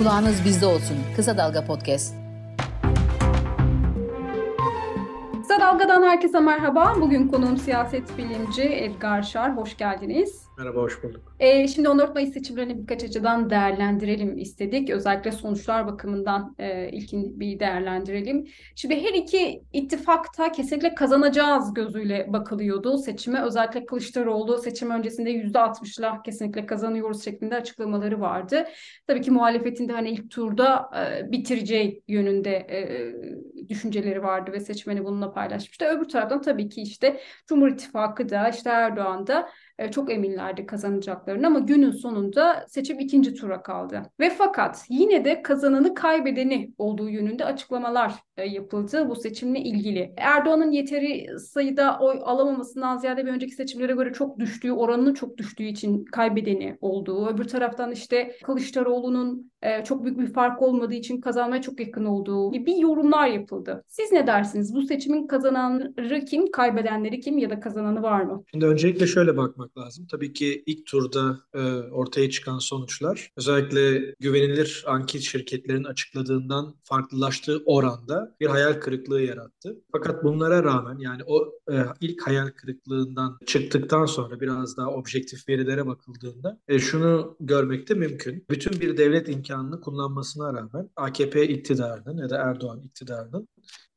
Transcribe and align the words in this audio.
Kulağınız 0.00 0.44
bizde 0.44 0.66
olsun. 0.66 0.96
Kısa 1.16 1.38
Dalga 1.38 1.64
Podcast. 1.64 2.14
Kısa 5.42 5.60
Dalga'dan 5.60 6.02
herkese 6.02 6.40
merhaba. 6.40 6.94
Bugün 7.00 7.28
konuğum 7.28 7.56
siyaset 7.56 8.18
bilimci 8.18 8.62
Edgar 8.62 9.22
Şar. 9.22 9.56
Hoş 9.56 9.76
geldiniz. 9.76 10.49
Merhaba, 10.60 10.80
hoş 10.80 11.02
bulduk. 11.02 11.36
Ee, 11.40 11.68
şimdi 11.68 11.88
14 11.88 12.14
Mayıs 12.14 12.32
seçimlerini 12.32 12.82
birkaç 12.82 13.04
açıdan 13.04 13.50
değerlendirelim 13.50 14.38
istedik. 14.38 14.90
Özellikle 14.90 15.32
sonuçlar 15.32 15.86
bakımından 15.86 16.54
e, 16.58 16.88
ilkin 16.88 17.40
bir 17.40 17.60
değerlendirelim. 17.60 18.46
Şimdi 18.74 19.02
her 19.02 19.14
iki 19.14 19.62
ittifakta 19.72 20.52
kesinlikle 20.52 20.94
kazanacağız 20.94 21.74
gözüyle 21.74 22.26
bakılıyordu 22.32 22.98
seçime. 22.98 23.42
Özellikle 23.42 23.86
Kılıçdaroğlu 23.86 24.58
seçim 24.58 24.90
öncesinde 24.90 25.30
%60'la 25.30 26.22
kesinlikle 26.22 26.66
kazanıyoruz 26.66 27.24
şeklinde 27.24 27.56
açıklamaları 27.56 28.20
vardı. 28.20 28.64
Tabii 29.06 29.20
ki 29.20 29.30
muhalefetin 29.30 29.88
de 29.88 29.92
hani 29.92 30.10
ilk 30.10 30.30
turda 30.30 30.90
e, 30.96 31.32
bitireceği 31.32 32.02
yönünde 32.08 32.56
e, 32.56 33.12
düşünceleri 33.68 34.22
vardı 34.22 34.52
ve 34.52 34.60
seçmeni 34.60 35.04
bununla 35.04 35.32
paylaşmıştı. 35.32 35.84
Öbür 35.84 36.08
taraftan 36.08 36.42
tabii 36.42 36.68
ki 36.68 36.82
işte 36.82 37.20
Cumhur 37.46 37.68
İttifakı 37.68 38.28
da 38.28 38.48
işte 38.48 38.70
Erdoğan 38.70 39.26
da 39.26 39.48
e, 39.80 39.90
çok 39.90 40.12
eminlerdi 40.12 40.66
kazanacaklarını 40.66 41.46
ama 41.46 41.58
günün 41.58 41.90
sonunda 41.90 42.64
seçim 42.68 43.00
ikinci 43.00 43.34
tura 43.34 43.62
kaldı. 43.62 44.02
Ve 44.20 44.30
fakat 44.30 44.84
yine 44.88 45.24
de 45.24 45.42
kazananı 45.42 45.94
kaybedeni 45.94 46.74
olduğu 46.78 47.08
yönünde 47.08 47.44
açıklamalar 47.44 48.14
e, 48.36 48.46
yapıldı 48.46 49.08
bu 49.08 49.16
seçimle 49.16 49.60
ilgili. 49.60 50.14
Erdoğan'ın 50.16 50.70
yeteri 50.70 51.38
sayıda 51.38 51.98
oy 52.00 52.20
alamamasından 52.24 52.96
ziyade 52.96 53.26
bir 53.26 53.32
önceki 53.32 53.52
seçimlere 53.52 53.92
göre 53.92 54.12
çok 54.12 54.38
düştüğü, 54.38 54.72
oranının 54.72 55.14
çok 55.14 55.38
düştüğü 55.38 55.64
için 55.64 56.04
kaybedeni 56.04 56.78
olduğu. 56.80 57.26
Öbür 57.26 57.44
taraftan 57.44 57.92
işte 57.92 58.36
Kılıçdaroğlu'nun 58.44 59.49
e, 59.62 59.84
çok 59.84 60.04
büyük 60.04 60.18
bir 60.18 60.32
fark 60.32 60.62
olmadığı 60.62 60.94
için 60.94 61.20
kazanmaya 61.20 61.62
çok 61.62 61.80
yakın 61.80 62.04
olduğu 62.04 62.52
bir 62.52 62.76
yorumlar 62.76 63.26
yapıldı. 63.26 63.84
Siz 63.86 64.12
ne 64.12 64.26
dersiniz? 64.26 64.74
Bu 64.74 64.82
seçimin 64.82 65.26
kazananları 65.26 66.24
kim, 66.24 66.50
kaybedenleri 66.50 67.20
kim 67.20 67.38
ya 67.38 67.50
da 67.50 67.60
kazananı 67.60 68.02
var 68.02 68.22
mı? 68.22 68.44
Şimdi 68.50 68.66
öncelikle 68.66 69.06
şöyle 69.06 69.36
bakmak 69.36 69.78
lazım. 69.78 70.06
Tabii 70.10 70.32
ki 70.32 70.62
ilk 70.66 70.86
turda 70.86 71.38
e, 71.54 71.60
ortaya 71.92 72.30
çıkan 72.30 72.58
sonuçlar 72.58 73.30
özellikle 73.36 74.14
güvenilir 74.20 74.84
anket 74.86 75.22
şirketlerin 75.22 75.84
açıkladığından 75.84 76.74
farklılaştığı 76.82 77.62
oranda 77.66 78.36
bir 78.40 78.46
hayal 78.46 78.72
kırıklığı 78.72 79.22
yarattı. 79.22 79.80
Fakat 79.92 80.24
bunlara 80.24 80.64
rağmen 80.64 80.98
yani 80.98 81.22
o 81.26 81.52
e, 81.72 81.76
ilk 82.00 82.26
hayal 82.26 82.48
kırıklığından 82.48 83.38
çıktıktan 83.46 84.06
sonra 84.06 84.40
biraz 84.40 84.76
daha 84.76 84.90
objektif 84.90 85.48
verilere 85.48 85.86
bakıldığında 85.86 86.60
e, 86.68 86.78
şunu 86.78 87.36
görmekte 87.40 87.94
mümkün. 87.94 88.44
Bütün 88.50 88.80
bir 88.80 88.96
devlet 88.96 89.28
imkanını 89.50 89.80
kullanmasına 89.80 90.52
rağmen 90.54 90.90
AKP 90.96 91.48
iktidarının 91.48 92.16
ya 92.16 92.30
da 92.30 92.36
Erdoğan 92.36 92.80
iktidarının 92.82 93.48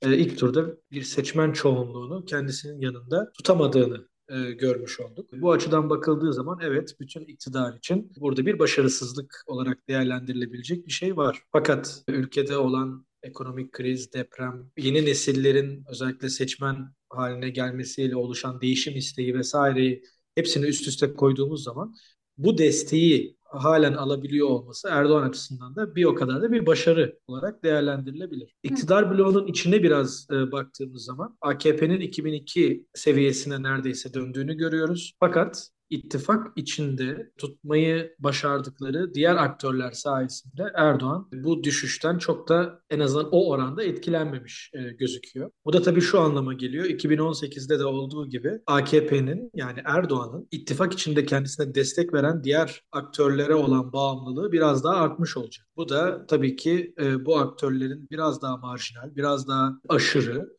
e, 0.02 0.18
ilk 0.18 0.40
turda 0.40 0.66
bir 0.92 1.02
seçmen 1.04 1.52
çoğunluğunu 1.52 2.26
kendisinin 2.26 2.82
yanında 2.82 3.32
tutamadığını 3.38 4.08
e, 4.30 4.52
görmüş 4.52 5.00
olduk. 5.00 5.30
Bu 5.34 5.52
açıdan 5.52 5.90
bakıldığı 5.90 6.34
zaman 6.34 6.60
evet 6.62 6.96
bütün 7.00 7.26
iktidar 7.26 7.78
için 7.78 8.12
burada 8.18 8.46
bir 8.46 8.60
başarısızlık 8.60 9.44
olarak 9.48 9.88
değerlendirilebilecek 9.90 10.88
bir 10.88 10.92
şey 10.92 11.18
var. 11.18 11.44
Fakat 11.52 12.04
ülkede 12.08 12.58
olan 12.58 13.06
ekonomik 13.24 13.72
kriz, 13.72 14.14
deprem, 14.14 14.72
yeni 14.78 15.06
nesillerin 15.06 15.84
özellikle 15.90 16.30
seçmen 16.30 16.94
haline 17.10 17.50
gelmesiyle 17.50 18.16
oluşan 18.16 18.62
değişim 18.62 18.96
isteği 18.96 19.34
vesaireyi 19.34 20.04
hepsini 20.36 20.66
üst 20.66 20.88
üste 20.88 21.14
koyduğumuz 21.14 21.64
zaman 21.64 21.96
bu 22.38 22.58
desteği 22.58 23.38
halen 23.44 23.94
alabiliyor 23.94 24.50
olması 24.50 24.90
Erdoğan 24.92 25.30
açısından 25.30 25.76
da 25.76 25.96
bir 25.96 26.06
o 26.06 26.16
kadar 26.16 26.42
da 26.42 26.52
bir 26.52 26.66
başarı 26.66 27.20
olarak 27.28 27.64
değerlendirilebilir. 27.64 28.56
İktidar 28.64 29.12
bloğunun 29.12 29.48
içine 29.48 29.84
biraz 29.84 30.28
e, 30.32 30.52
baktığımız 30.52 31.06
zaman 31.06 31.38
AKP'nin 31.42 32.00
2002 32.00 32.86
seviyesine 32.94 33.64
neredeyse 33.64 34.14
döndüğünü 34.14 34.54
görüyoruz. 34.54 35.14
Fakat 35.20 35.70
ittifak 35.90 36.48
içinde 36.56 37.32
tutmayı 37.38 38.16
başardıkları 38.20 39.14
diğer 39.14 39.36
aktörler 39.36 39.92
sayesinde 39.92 40.72
Erdoğan 40.76 41.30
bu 41.34 41.64
düşüşten 41.64 42.18
çok 42.18 42.50
da 42.50 42.82
en 42.90 43.00
azından 43.00 43.30
o 43.32 43.50
oranda 43.50 43.84
etkilenmemiş 43.84 44.72
e, 44.74 44.82
gözüküyor. 44.82 45.52
Bu 45.66 45.74
da 45.74 45.82
tabii 45.82 46.02
şu 46.02 46.20
anlama 46.20 46.54
geliyor. 46.54 46.86
2018'de 46.86 47.80
de 47.80 47.86
olduğu 47.86 48.30
gibi 48.30 48.60
AKP'nin 48.68 49.52
yani 49.56 49.82
Erdoğan'ın 49.86 50.48
ittifak 50.52 50.94
içinde 50.94 51.26
kendisine 51.26 51.76
destek 51.76 52.14
veren 52.14 52.44
diğer 52.44 52.82
aktörlere 52.92 53.56
olan 53.56 53.94
bağımlılığı 53.94 54.52
biraz 54.52 54.84
daha 54.84 54.96
artmış 54.96 55.38
olacak. 55.38 55.68
Bu 55.78 55.90
da 55.90 56.26
tabii 56.26 56.56
ki 56.56 56.94
e, 57.02 57.26
bu 57.26 57.38
aktörlerin 57.38 58.08
biraz 58.12 58.42
daha 58.42 58.58
marjinal, 58.58 59.16
biraz 59.16 59.48
daha 59.48 59.80
aşırı 59.90 60.50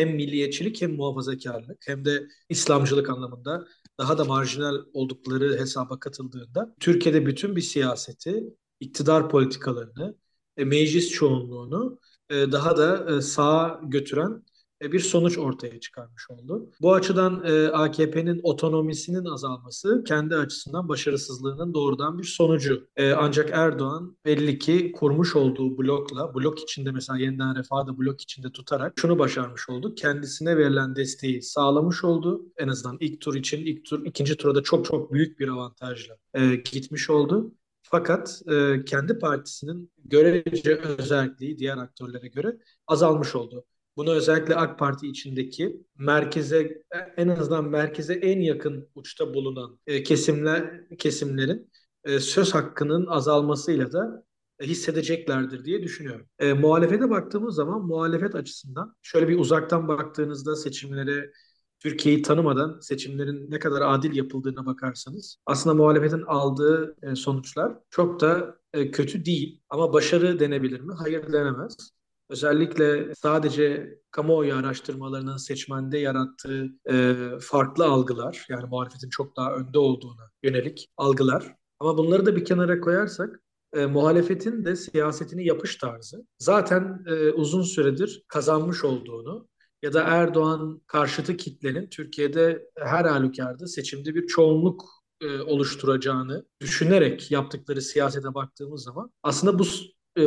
hem 0.00 0.14
milliyetçilik 0.14 0.82
hem 0.82 0.96
muhafazakarlık 0.96 1.82
hem 1.86 2.04
de 2.04 2.28
İslamcılık 2.48 3.10
anlamında 3.10 3.66
daha 3.98 4.18
da 4.18 4.24
marjinal 4.24 4.76
oldukları 4.92 5.58
hesaba 5.58 5.98
katıldığında 6.00 6.74
Türkiye'de 6.80 7.26
bütün 7.26 7.56
bir 7.56 7.60
siyaseti, 7.60 8.44
iktidar 8.80 9.28
politikalarını, 9.28 10.16
meclis 10.56 11.10
çoğunluğunu 11.10 11.98
e, 12.30 12.52
daha 12.52 12.76
da 12.76 13.16
e, 13.16 13.20
sağa 13.20 13.80
götüren 13.84 14.42
bir 14.80 15.00
sonuç 15.00 15.38
ortaya 15.38 15.80
çıkarmış 15.80 16.30
oldu. 16.30 16.70
Bu 16.80 16.94
açıdan 16.94 17.42
e, 17.44 17.68
AKP'nin 17.68 18.40
otonomisinin 18.42 19.24
azalması 19.24 20.04
kendi 20.04 20.36
açısından 20.36 20.88
başarısızlığının 20.88 21.74
doğrudan 21.74 22.18
bir 22.18 22.24
sonucu. 22.24 22.88
E, 22.96 23.12
ancak 23.12 23.50
Erdoğan 23.52 24.16
belli 24.24 24.58
ki 24.58 24.92
kurmuş 24.92 25.36
olduğu 25.36 25.78
blokla, 25.78 26.34
blok 26.34 26.60
içinde 26.62 26.90
mesela 26.90 27.18
yeniden 27.18 27.56
refahı 27.56 27.86
da 27.86 27.98
blok 27.98 28.20
içinde 28.20 28.52
tutarak 28.52 28.92
şunu 28.96 29.18
başarmış 29.18 29.68
oldu. 29.68 29.94
Kendisine 29.94 30.56
verilen 30.56 30.96
desteği 30.96 31.42
sağlamış 31.42 32.04
oldu. 32.04 32.46
En 32.56 32.68
azından 32.68 32.96
ilk 33.00 33.20
tur 33.20 33.34
için, 33.34 33.66
ilk 33.66 33.84
tur, 33.84 34.06
ikinci 34.06 34.36
turda 34.36 34.62
çok 34.62 34.84
çok 34.84 35.12
büyük 35.12 35.40
bir 35.40 35.48
avantajla 35.48 36.16
e, 36.34 36.54
gitmiş 36.54 37.10
oldu. 37.10 37.52
Fakat 37.82 38.42
e, 38.52 38.84
kendi 38.84 39.18
partisinin 39.18 39.92
görece 40.04 40.76
özelliği 40.76 41.58
diğer 41.58 41.76
aktörlere 41.78 42.28
göre 42.28 42.58
azalmış 42.86 43.34
oldu. 43.34 43.64
Bunu 44.00 44.10
özellikle 44.10 44.56
AK 44.56 44.78
Parti 44.78 45.08
içindeki 45.08 45.86
merkeze 45.98 46.82
en 47.16 47.28
azından 47.28 47.64
merkeze 47.64 48.14
en 48.14 48.40
yakın 48.40 48.88
uçta 48.94 49.34
bulunan 49.34 49.78
e, 49.86 50.02
kesimler 50.02 50.88
kesimlerin 50.98 51.70
e, 52.04 52.18
söz 52.20 52.54
hakkının 52.54 53.06
azalmasıyla 53.06 53.92
da 53.92 54.24
e, 54.58 54.66
hissedeceklerdir 54.66 55.64
diye 55.64 55.82
düşünüyorum. 55.82 56.26
E, 56.38 56.52
muhalefete 56.52 57.10
baktığımız 57.10 57.54
zaman 57.54 57.82
muhalefet 57.86 58.34
açısından 58.34 58.96
şöyle 59.02 59.28
bir 59.28 59.38
uzaktan 59.38 59.88
baktığınızda 59.88 60.56
seçimlere 60.56 61.32
Türkiye'yi 61.78 62.22
tanımadan 62.22 62.80
seçimlerin 62.80 63.50
ne 63.50 63.58
kadar 63.58 63.82
adil 63.94 64.16
yapıldığına 64.16 64.66
bakarsanız 64.66 65.36
aslında 65.46 65.74
muhalefetin 65.74 66.22
aldığı 66.22 66.96
e, 67.02 67.14
sonuçlar 67.14 67.78
çok 67.90 68.20
da 68.20 68.56
e, 68.72 68.90
kötü 68.90 69.24
değil 69.24 69.62
ama 69.70 69.92
başarı 69.92 70.38
denebilir 70.40 70.80
mi? 70.80 70.92
Hayır 70.98 71.32
denemez. 71.32 71.99
Özellikle 72.30 73.14
sadece 73.14 73.98
kamuoyu 74.10 74.54
araştırmalarının 74.54 75.36
seçmende 75.36 75.98
yarattığı 75.98 76.66
e, 76.90 77.14
farklı 77.40 77.84
algılar, 77.84 78.46
yani 78.48 78.66
muhalefetin 78.66 79.08
çok 79.10 79.36
daha 79.36 79.54
önde 79.54 79.78
olduğuna 79.78 80.30
yönelik 80.42 80.88
algılar. 80.96 81.56
Ama 81.80 81.98
bunları 81.98 82.26
da 82.26 82.36
bir 82.36 82.44
kenara 82.44 82.80
koyarsak, 82.80 83.40
e, 83.72 83.86
muhalefetin 83.86 84.64
de 84.64 84.76
siyasetini 84.76 85.46
yapış 85.46 85.76
tarzı 85.76 86.26
zaten 86.38 87.04
e, 87.06 87.30
uzun 87.30 87.62
süredir 87.62 88.24
kazanmış 88.28 88.84
olduğunu 88.84 89.48
ya 89.82 89.92
da 89.92 90.02
Erdoğan 90.02 90.82
karşıtı 90.86 91.36
kitlenin 91.36 91.86
Türkiye'de 91.86 92.66
her 92.78 93.04
halükarda 93.04 93.66
seçimde 93.66 94.14
bir 94.14 94.26
çoğunluk 94.26 94.84
e, 95.20 95.40
oluşturacağını 95.40 96.46
düşünerek 96.60 97.30
yaptıkları 97.30 97.82
siyasete 97.82 98.34
baktığımız 98.34 98.82
zaman 98.82 99.12
aslında 99.22 99.58
bu 99.58 99.64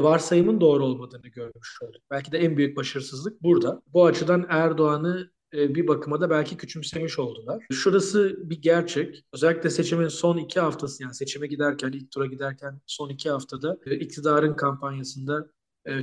varsayımın 0.01 0.62
doğru 0.62 0.86
olmadığını 0.86 1.28
görmüş 1.28 1.81
olduk. 1.81 2.01
Belki 2.12 2.31
de 2.31 2.38
en 2.38 2.57
büyük 2.57 2.78
başarısızlık 2.78 3.44
burada. 3.44 3.81
Bu 3.94 4.06
açıdan 4.06 4.45
Erdoğan'ı 4.50 5.31
e, 5.54 5.75
bir 5.75 5.88
bakıma 5.88 6.22
da 6.22 6.30
belki 6.30 6.57
küçümsemiş 6.57 7.19
oldular. 7.19 7.66
Şurası 7.72 8.50
bir 8.50 8.62
gerçek. 8.62 9.25
Özellikle 9.34 9.69
seçimin 9.69 10.07
son 10.07 10.38
iki 10.38 10.60
haftası 10.60 11.04
yani 11.04 11.13
seçime 11.13 11.48
giderken, 11.48 11.92
ilk 11.92 12.12
tura 12.12 12.25
giderken 12.25 12.81
son 12.86 13.10
iki 13.10 13.30
haftada 13.30 13.78
e, 13.86 13.95
iktidarın 13.95 14.54
kampanyasında 14.54 15.50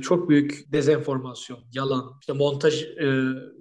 çok 0.01 0.29
büyük 0.29 0.73
dezenformasyon, 0.73 1.59
yalan, 1.73 2.13
işte 2.19 2.33
montaj 2.33 2.83
e, 2.83 3.07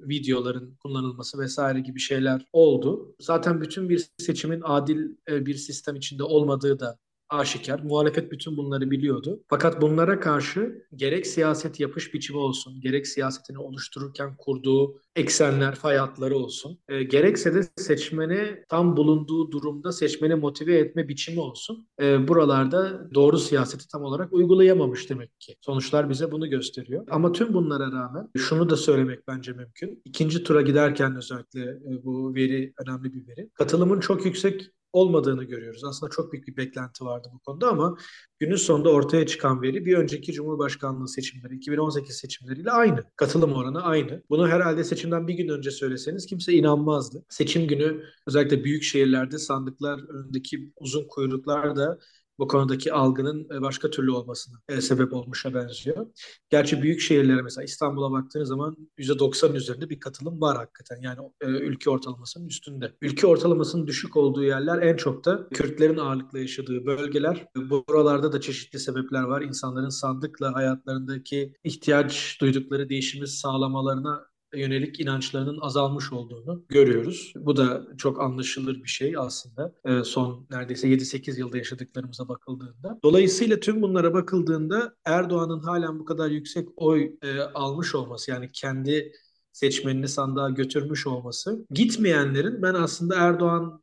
videoların 0.08 0.76
kullanılması 0.82 1.38
vesaire 1.38 1.80
gibi 1.80 2.00
şeyler 2.00 2.46
oldu. 2.52 3.14
Zaten 3.20 3.60
bütün 3.60 3.88
bir 3.88 4.06
seçimin 4.18 4.60
adil 4.64 5.16
e, 5.28 5.46
bir 5.46 5.54
sistem 5.54 5.96
içinde 5.96 6.22
olmadığı 6.22 6.80
da 6.80 6.98
aşikar. 7.30 7.80
Muhalefet 7.80 8.32
bütün 8.32 8.56
bunları 8.56 8.90
biliyordu. 8.90 9.40
Fakat 9.48 9.82
bunlara 9.82 10.20
karşı 10.20 10.86
gerek 10.96 11.26
siyaset 11.26 11.80
yapış 11.80 12.14
biçimi 12.14 12.38
olsun, 12.38 12.80
gerek 12.80 13.06
siyasetini 13.06 13.58
oluştururken 13.58 14.36
kurduğu 14.36 15.00
eksenler, 15.16 15.74
fay 15.74 15.96
hatları 15.96 16.36
olsun, 16.36 16.78
e, 16.88 17.02
gerekse 17.02 17.54
de 17.54 17.62
seçmeni 17.76 18.64
tam 18.68 18.96
bulunduğu 18.96 19.50
durumda 19.50 19.92
seçmeni 19.92 20.34
motive 20.34 20.78
etme 20.78 21.08
biçimi 21.08 21.40
olsun. 21.40 21.88
E, 22.02 22.28
buralarda 22.28 23.10
doğru 23.14 23.38
siyaseti 23.38 23.88
tam 23.88 24.02
olarak 24.02 24.32
uygulayamamış 24.32 25.10
demek 25.10 25.40
ki. 25.40 25.56
Sonuçlar 25.60 26.10
bize 26.10 26.32
bunu 26.32 26.50
gösteriyor. 26.50 27.06
Ama 27.10 27.32
tüm 27.32 27.54
bunlara 27.54 27.92
rağmen 27.92 28.28
şunu 28.36 28.70
da 28.70 28.76
söylemek 28.76 29.28
bence 29.28 29.52
mümkün. 29.52 30.02
İkinci 30.04 30.42
tura 30.42 30.62
giderken 30.62 31.16
özellikle 31.16 31.60
e, 31.60 32.04
bu 32.04 32.34
veri 32.34 32.72
önemli 32.86 33.14
bir 33.14 33.28
veri. 33.28 33.50
Katılımın 33.54 34.00
çok 34.00 34.24
yüksek 34.24 34.70
olmadığını 34.92 35.44
görüyoruz. 35.44 35.84
Aslında 35.84 36.10
çok 36.10 36.32
büyük 36.32 36.48
bir 36.48 36.56
beklenti 36.56 37.04
vardı 37.04 37.28
bu 37.32 37.38
konuda 37.38 37.68
ama 37.68 37.96
günün 38.38 38.56
sonunda 38.56 38.90
ortaya 38.90 39.26
çıkan 39.26 39.62
veri 39.62 39.84
bir 39.86 39.96
önceki 39.96 40.32
Cumhurbaşkanlığı 40.32 41.08
seçimleri 41.08 41.56
2018 41.56 42.16
seçimleriyle 42.16 42.70
aynı. 42.70 43.04
Katılım 43.16 43.52
oranı 43.52 43.82
aynı. 43.82 44.22
Bunu 44.30 44.48
herhalde 44.48 44.84
seçimden 44.84 45.28
bir 45.28 45.34
gün 45.34 45.48
önce 45.48 45.70
söyleseniz 45.70 46.26
kimse 46.26 46.52
inanmazdı. 46.52 47.24
Seçim 47.28 47.68
günü 47.68 48.02
özellikle 48.26 48.64
büyük 48.64 48.82
şehirlerde 48.82 49.38
sandıklar 49.38 50.08
önündeki 50.08 50.72
uzun 50.76 51.04
kuyruklar 51.08 51.76
da 51.76 51.98
bu 52.40 52.48
konudaki 52.48 52.92
algının 52.92 53.48
e, 53.54 53.62
başka 53.62 53.90
türlü 53.90 54.10
olmasına 54.10 54.56
e, 54.68 54.80
sebep 54.80 55.12
olmuşa 55.12 55.54
benziyor. 55.54 56.06
Gerçi 56.50 56.82
büyük 56.82 57.00
şehirlere 57.00 57.42
mesela 57.42 57.64
İstanbul'a 57.64 58.12
baktığınız 58.12 58.48
zaman 58.48 58.76
%90'ın 58.98 59.54
üzerinde 59.54 59.90
bir 59.90 60.00
katılım 60.00 60.40
var 60.40 60.56
hakikaten. 60.56 60.96
Yani 61.02 61.18
e, 61.40 61.46
ülke 61.46 61.90
ortalamasının 61.90 62.48
üstünde. 62.48 62.92
Ülke 63.02 63.26
ortalamasının 63.26 63.86
düşük 63.86 64.16
olduğu 64.16 64.44
yerler 64.44 64.82
en 64.82 64.96
çok 64.96 65.24
da 65.24 65.48
Kürtlerin 65.48 65.96
ağırlıkla 65.96 66.38
yaşadığı 66.38 66.86
bölgeler. 66.86 67.46
Buralarda 67.70 68.32
da 68.32 68.40
çeşitli 68.40 68.78
sebepler 68.78 69.22
var. 69.22 69.42
İnsanların 69.42 69.88
sandıkla 69.88 70.54
hayatlarındaki 70.54 71.54
ihtiyaç 71.64 72.38
duydukları 72.40 72.88
değişimi 72.88 73.28
sağlamalarına 73.28 74.29
yönelik 74.54 75.00
inançlarının 75.00 75.58
azalmış 75.60 76.12
olduğunu 76.12 76.64
görüyoruz. 76.68 77.32
Bu 77.36 77.56
da 77.56 77.86
çok 77.98 78.20
anlaşılır 78.20 78.82
bir 78.82 78.88
şey 78.88 79.14
aslında 79.16 79.74
e, 79.84 80.04
son 80.04 80.46
neredeyse 80.50 80.88
7-8 80.88 81.38
yılda 81.38 81.56
yaşadıklarımıza 81.58 82.28
bakıldığında. 82.28 82.98
Dolayısıyla 83.04 83.60
tüm 83.60 83.82
bunlara 83.82 84.14
bakıldığında 84.14 84.94
Erdoğan'ın 85.04 85.60
halen 85.60 85.98
bu 85.98 86.04
kadar 86.04 86.30
yüksek 86.30 86.68
oy 86.76 87.12
e, 87.22 87.40
almış 87.40 87.94
olması 87.94 88.30
yani 88.30 88.50
kendi 88.52 89.12
seçmenini 89.52 90.08
sandığa 90.08 90.50
götürmüş 90.50 91.06
olması 91.06 91.66
gitmeyenlerin 91.70 92.62
ben 92.62 92.74
aslında 92.74 93.16
Erdoğan 93.16 93.82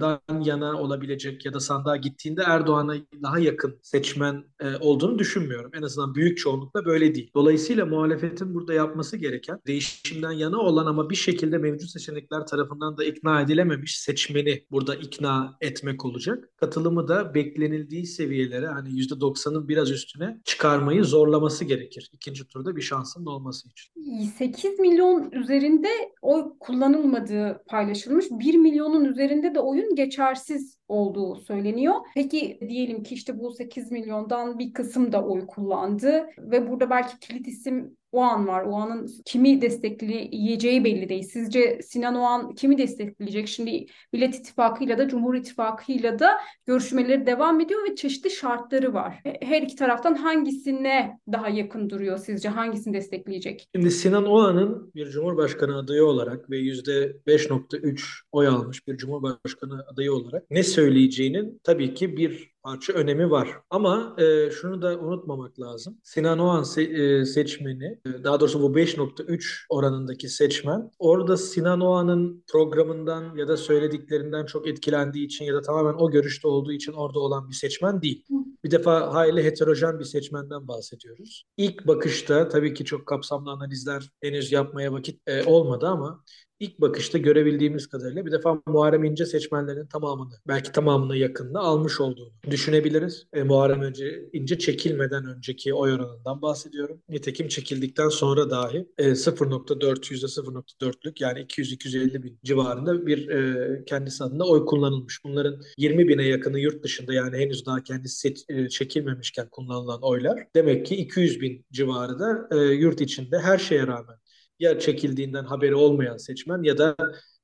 dan 0.00 0.40
yana 0.44 0.80
olabilecek 0.80 1.46
ya 1.46 1.54
da 1.54 1.60
sandığa 1.60 1.96
gittiğinde 1.96 2.42
Erdoğan'a 2.46 2.94
daha 3.22 3.38
yakın 3.38 3.78
seçmen 3.82 4.44
olduğunu 4.80 5.18
düşünmüyorum. 5.18 5.70
En 5.74 5.82
azından 5.82 6.14
büyük 6.14 6.38
çoğunlukla 6.38 6.84
böyle 6.84 7.14
değil. 7.14 7.30
Dolayısıyla 7.34 7.86
muhalefetin 7.86 8.54
burada 8.54 8.74
yapması 8.74 9.16
gereken 9.16 9.58
değişimden 9.66 10.32
yana 10.32 10.58
olan 10.58 10.86
ama 10.86 11.10
bir 11.10 11.16
şekilde 11.16 11.58
mevcut 11.58 11.90
seçenekler 11.90 12.46
tarafından 12.46 12.96
da 12.96 13.04
ikna 13.04 13.40
edilememiş 13.40 13.98
seçmeni 13.98 14.64
burada 14.70 14.94
ikna 14.94 15.56
etmek 15.60 16.04
olacak. 16.04 16.48
Katılımı 16.56 17.08
da 17.08 17.34
beklenildiği 17.34 18.06
seviyelere 18.06 18.66
hani 18.66 18.88
%90'ın 18.88 19.68
biraz 19.68 19.90
üstüne 19.90 20.40
çıkarmayı 20.44 21.04
zorlaması 21.04 21.64
gerekir. 21.64 22.10
İkinci 22.12 22.48
turda 22.48 22.76
bir 22.76 22.82
şansın 22.82 23.26
olması 23.26 23.68
için. 23.68 23.92
8 24.38 24.78
milyon 24.78 25.30
üzerinde 25.32 25.88
oy 26.22 26.44
kullanılmadığı 26.60 27.62
paylaşılmış. 27.68 28.26
1 28.30 28.54
milyonun 28.54 29.04
üzerinde 29.04 29.49
de 29.54 29.60
oyun 29.60 29.94
geçersiz 29.94 30.79
olduğu 30.90 31.36
söyleniyor. 31.36 31.94
Peki 32.14 32.58
diyelim 32.68 33.02
ki 33.02 33.14
işte 33.14 33.38
bu 33.38 33.52
8 33.52 33.92
milyondan 33.92 34.58
bir 34.58 34.72
kısım 34.72 35.12
da 35.12 35.24
oy 35.24 35.46
kullandı 35.46 36.26
ve 36.38 36.70
burada 36.70 36.90
belki 36.90 37.18
kilit 37.18 37.48
isim 37.48 37.96
Oğan 38.12 38.48
var. 38.48 38.62
Oğan'ın 38.62 39.08
kimi 39.24 39.60
destekleyeceği 39.60 40.84
belli 40.84 41.08
değil. 41.08 41.22
Sizce 41.22 41.80
Sinan 41.82 42.14
Oğan 42.14 42.54
kimi 42.54 42.78
destekleyecek? 42.78 43.48
Şimdi 43.48 43.86
Millet 44.12 44.34
İttifakı'yla 44.34 44.98
da 44.98 45.08
Cumhur 45.08 45.34
İttifakı'yla 45.34 46.18
da 46.18 46.30
görüşmeleri 46.66 47.26
devam 47.26 47.60
ediyor 47.60 47.80
ve 47.90 47.96
çeşitli 47.96 48.30
şartları 48.30 48.94
var. 48.94 49.22
Her 49.40 49.62
iki 49.62 49.76
taraftan 49.76 50.14
hangisine 50.14 51.18
daha 51.32 51.48
yakın 51.48 51.90
duruyor 51.90 52.18
sizce? 52.18 52.48
Hangisini 52.48 52.94
destekleyecek? 52.94 53.68
Şimdi 53.74 53.90
Sinan 53.90 54.26
Oğan'ın 54.26 54.92
bir 54.94 55.06
Cumhurbaşkanı 55.06 55.78
adayı 55.78 56.04
olarak 56.04 56.50
ve 56.50 56.56
%5.3 56.56 58.02
oy 58.32 58.46
almış 58.46 58.86
bir 58.86 58.96
Cumhurbaşkanı 58.96 59.84
adayı 59.92 60.12
olarak 60.12 60.50
ne 60.50 60.62
söyleyeceğinin 60.80 61.60
tabii 61.64 61.94
ki 61.94 62.16
bir 62.16 62.49
parça 62.62 62.92
önemi 62.92 63.30
var. 63.30 63.48
Ama 63.70 64.16
e, 64.18 64.50
şunu 64.50 64.82
da 64.82 64.98
unutmamak 64.98 65.60
lazım. 65.60 65.98
Sinan 66.02 66.38
Oğan 66.38 66.62
se 66.62 66.82
e, 66.82 67.24
seçmeni, 67.24 67.98
e, 68.06 68.24
daha 68.24 68.40
doğrusu 68.40 68.62
bu 68.62 68.78
5.3 68.78 69.66
oranındaki 69.68 70.28
seçmen, 70.28 70.90
orada 70.98 71.36
Sinan 71.36 71.80
Oğan'ın 71.80 72.44
programından 72.52 73.36
ya 73.36 73.48
da 73.48 73.56
söylediklerinden 73.56 74.46
çok 74.46 74.68
etkilendiği 74.68 75.26
için 75.26 75.44
ya 75.44 75.54
da 75.54 75.62
tamamen 75.62 75.94
o 75.98 76.10
görüşte 76.10 76.48
olduğu 76.48 76.72
için 76.72 76.92
orada 76.92 77.18
olan 77.18 77.48
bir 77.48 77.54
seçmen 77.54 78.02
değil. 78.02 78.24
Bir 78.64 78.70
defa 78.70 79.14
hayli 79.14 79.44
heterojen 79.44 79.98
bir 79.98 80.04
seçmenden 80.04 80.68
bahsediyoruz. 80.68 81.44
İlk 81.56 81.86
bakışta 81.86 82.48
tabii 82.48 82.74
ki 82.74 82.84
çok 82.84 83.06
kapsamlı 83.06 83.50
analizler 83.50 84.10
henüz 84.22 84.52
yapmaya 84.52 84.92
vakit 84.92 85.20
e, 85.26 85.44
olmadı 85.44 85.86
ama 85.86 86.24
ilk 86.60 86.80
bakışta 86.80 87.18
görebildiğimiz 87.18 87.86
kadarıyla 87.88 88.26
bir 88.26 88.32
defa 88.32 88.62
Muharrem 88.66 89.04
İnce 89.04 89.26
seçmenlerin 89.26 89.86
tamamını, 89.86 90.34
belki 90.48 90.72
tamamına 90.72 91.16
yakınını 91.16 91.58
almış 91.58 92.00
olduğunu 92.00 92.32
düşünebiliriz. 92.50 93.26
E, 93.32 93.42
Muharrem 93.42 93.82
önce, 93.82 94.28
İnce 94.32 94.58
çekilmeden 94.58 95.26
önceki 95.26 95.74
oy 95.74 95.92
oranından 95.92 96.42
bahsediyorum. 96.42 97.02
Nitekim 97.08 97.48
çekildikten 97.48 98.08
sonra 98.08 98.50
dahi 98.50 98.86
e, 98.98 99.14
0.4, 99.14 100.10
%0.4'lük 100.14 101.22
yani 101.22 101.40
200-250 101.40 102.22
bin 102.22 102.38
civarında 102.44 103.06
bir 103.06 103.28
e, 103.28 103.84
kendisi 103.84 104.24
adına 104.24 104.44
oy 104.44 104.66
kullanılmış. 104.66 105.24
Bunların 105.24 105.60
20 105.78 106.08
bine 106.08 106.24
yakını 106.24 106.60
yurt 106.60 106.84
dışında 106.84 107.14
yani 107.14 107.36
henüz 107.36 107.66
daha 107.66 107.82
kendisi 107.82 108.16
seç, 108.16 108.44
e, 108.48 108.68
çekilmemişken 108.68 109.48
kullanılan 109.50 110.02
oylar. 110.02 110.46
Demek 110.54 110.86
ki 110.86 110.96
200 110.96 111.40
bin 111.40 111.66
civarı 111.72 112.18
da 112.18 112.48
e, 112.52 112.56
yurt 112.56 113.00
içinde 113.00 113.38
her 113.38 113.58
şeye 113.58 113.86
rağmen 113.86 114.16
ya 114.58 114.78
çekildiğinden 114.78 115.44
haberi 115.44 115.74
olmayan 115.74 116.16
seçmen 116.16 116.62
ya 116.62 116.78
da 116.78 116.96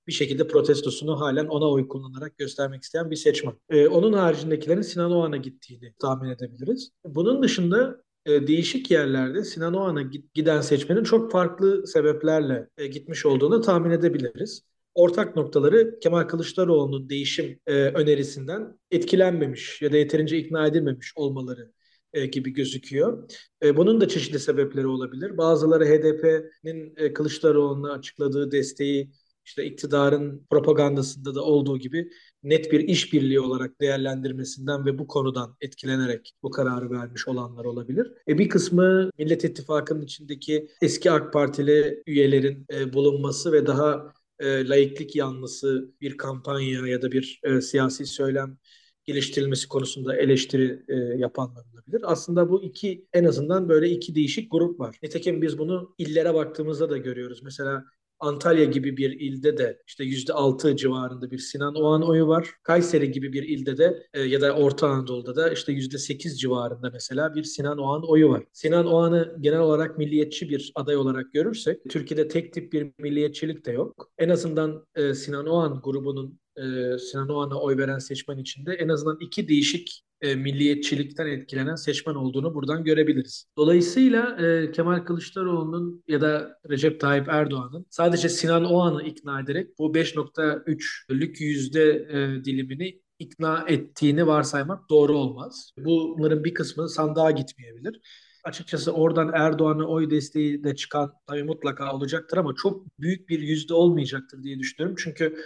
bir 0.07 0.13
şekilde 0.13 0.47
protestosunu 0.47 1.21
halen 1.21 1.47
ona 1.47 1.71
oy 1.71 1.89
kullanarak 1.89 2.39
göstermek 2.39 2.83
isteyen 2.83 3.11
bir 3.11 3.17
seçmen. 3.17 3.55
Ee, 3.71 3.89
onun 3.89 4.13
haricindekilerin 4.13 4.83
Sinan 4.83 5.13
Oğan'a 5.13 5.37
gittiğini 5.37 5.95
tahmin 5.99 6.31
edebiliriz. 6.31 6.91
Bunun 7.05 7.43
dışında 7.43 8.03
e, 8.27 8.47
değişik 8.47 8.91
yerlerde 8.91 9.45
Sinan 9.45 9.75
Oğan'a 9.75 10.03
giden 10.35 10.61
seçmenin 10.61 11.05
çok 11.05 11.33
farklı 11.33 11.87
sebeplerle 11.87 12.69
e, 12.79 12.87
gitmiş 12.87 13.27
olduğunu 13.27 13.61
tahmin 13.61 13.91
edebiliriz. 13.91 14.63
Ortak 14.95 15.37
noktaları 15.37 15.99
Kemal 15.99 16.23
Kılıçdaroğlu'nun 16.23 17.09
değişim 17.09 17.61
e, 17.67 17.73
önerisinden 17.73 18.79
etkilenmemiş 18.91 19.83
ya 19.83 19.93
da 19.93 19.97
yeterince 19.97 20.39
ikna 20.39 20.67
edilmemiş 20.67 21.13
olmaları 21.17 21.73
e, 22.13 22.27
gibi 22.27 22.53
gözüküyor. 22.53 23.31
E, 23.63 23.77
bunun 23.77 24.01
da 24.01 24.09
çeşitli 24.09 24.39
sebepleri 24.39 24.87
olabilir. 24.87 25.39
Bazıları 25.39 25.85
HDP'nin 25.85 26.95
e, 26.97 27.13
Kılıçdaroğlu'na 27.13 27.93
açıkladığı 27.93 28.51
desteği 28.51 29.11
işte 29.47 29.65
iktidarın 29.65 30.47
propagandasında 30.51 31.35
da 31.35 31.43
olduğu 31.43 31.79
gibi 31.79 32.11
net 32.43 32.73
bir 32.73 32.81
işbirliği 32.81 33.41
olarak 33.41 33.81
değerlendirmesinden 33.81 34.87
ve 34.87 34.99
bu 34.99 35.07
konudan 35.07 35.57
etkilenerek 35.61 36.35
bu 36.43 36.51
kararı 36.51 36.91
vermiş 36.91 37.29
olanlar 37.29 37.65
olabilir. 37.65 38.13
E 38.29 38.39
bir 38.39 38.49
kısmı 38.49 39.11
Millet 39.19 39.45
İttifakı'nın 39.45 40.03
içindeki 40.03 40.69
eski 40.83 41.11
AK 41.11 41.33
Partili 41.33 42.03
üyelerin 42.07 42.67
e, 42.73 42.93
bulunması 42.93 43.53
ve 43.53 43.67
daha 43.67 44.13
e, 44.39 44.69
laiklik 44.69 45.17
yanlısı 45.17 45.91
bir 46.01 46.17
kampanya 46.17 46.87
ya 46.87 47.03
da 47.03 47.13
bir 47.13 47.41
e, 47.43 47.61
siyasi 47.61 48.07
söylem 48.07 48.59
geliştirilmesi 49.05 49.69
konusunda 49.69 50.17
eleştiri 50.17 50.85
e, 50.89 50.95
yapanlar 50.95 51.65
olabilir. 51.73 52.01
Aslında 52.05 52.51
bu 52.51 52.63
iki 52.63 53.07
en 53.13 53.25
azından 53.25 53.69
böyle 53.69 53.91
iki 53.91 54.15
değişik 54.15 54.51
grup 54.51 54.81
var. 54.81 54.99
Nitekim 55.03 55.43
biz 55.43 55.59
bunu 55.59 55.95
illere 55.99 56.35
baktığımızda 56.35 56.91
da 56.91 56.97
görüyoruz. 56.97 57.43
Mesela 57.43 57.85
Antalya 58.21 58.65
gibi 58.65 58.97
bir 58.97 59.21
ilde 59.21 59.59
de 59.59 59.83
işte 59.87 60.05
yüzde 60.05 60.33
altı 60.33 60.77
civarında 60.77 61.31
bir 61.31 61.39
Sinan 61.39 61.75
Oğan 61.75 62.03
oyu 62.03 62.29
var. 62.29 62.51
Kayseri 62.63 63.11
gibi 63.11 63.33
bir 63.33 63.43
ilde 63.43 63.79
de 63.79 64.07
e, 64.15 64.21
ya 64.21 64.41
da 64.41 64.53
Orta 64.53 64.89
Anadolu'da 64.89 65.37
da 65.37 65.51
işte 65.51 65.73
yüzde 65.73 65.99
sekiz 65.99 66.41
civarında 66.41 66.91
mesela 66.91 67.35
bir 67.35 67.45
Sinan 67.45 67.79
Oğan 67.79 68.11
oyu 68.11 68.29
var. 68.29 68.45
Sinan 68.53 68.87
Oğan'ı 68.87 69.37
genel 69.41 69.61
olarak 69.61 69.99
milliyetçi 69.99 70.49
bir 70.49 70.73
aday 70.75 70.97
olarak 70.97 71.33
görürsek 71.33 71.91
Türkiye'de 71.91 72.29
tek 72.29 72.53
tip 72.53 72.73
bir 72.73 72.93
milliyetçilik 72.99 73.67
de 73.67 73.73
yok. 73.73 74.11
En 74.19 74.29
azından 74.29 74.87
e, 74.95 75.15
Sinan 75.15 75.47
Oğan 75.47 75.81
grubunun 75.85 76.39
e, 76.57 76.99
Sinan 76.99 77.29
Oğan'a 77.29 77.61
oy 77.61 77.77
veren 77.77 77.99
seçmen 77.99 78.39
içinde 78.39 78.75
en 78.75 78.89
azından 78.89 79.19
iki 79.21 79.49
değişik 79.49 80.06
e, 80.21 80.35
milliyetçilikten 80.35 81.27
etkilenen 81.27 81.75
seçmen 81.75 82.15
olduğunu 82.15 82.55
buradan 82.55 82.85
görebiliriz. 82.85 83.47
Dolayısıyla 83.57 84.37
e, 84.47 84.71
Kemal 84.73 84.99
Kılıçdaroğlu'nun 85.05 86.05
ya 86.09 86.21
da 86.21 86.59
Recep 86.71 87.01
Tayyip 87.01 87.29
Erdoğan'ın 87.29 87.87
sadece 87.91 88.29
Sinan 88.29 88.65
Oğan'ı 88.65 89.03
ikna 89.03 89.41
ederek 89.41 89.79
bu 89.79 89.95
5.3'lük 89.95 91.41
yüzde 91.41 91.93
e, 91.93 92.45
dilimini 92.45 93.01
ikna 93.19 93.65
ettiğini 93.69 94.27
varsaymak 94.27 94.91
doğru 94.91 95.19
olmaz. 95.19 95.73
Bunların 95.79 96.45
bir 96.45 96.55
kısmı 96.55 96.89
sandığa 96.89 97.31
gitmeyebilir. 97.31 98.01
Açıkçası 98.45 98.93
oradan 98.93 99.31
Erdoğan'a 99.35 99.87
oy 99.87 100.11
desteği 100.11 100.65
de 100.65 100.77
çıkan 100.77 101.13
tabii 101.27 101.43
mutlaka 101.43 101.93
olacaktır 101.95 102.37
ama 102.37 102.55
çok 102.55 103.01
büyük 103.01 103.29
bir 103.29 103.41
yüzde 103.41 103.75
olmayacaktır 103.75 104.43
diye 104.43 104.59
düşünüyorum. 104.59 104.97
Çünkü 104.99 105.37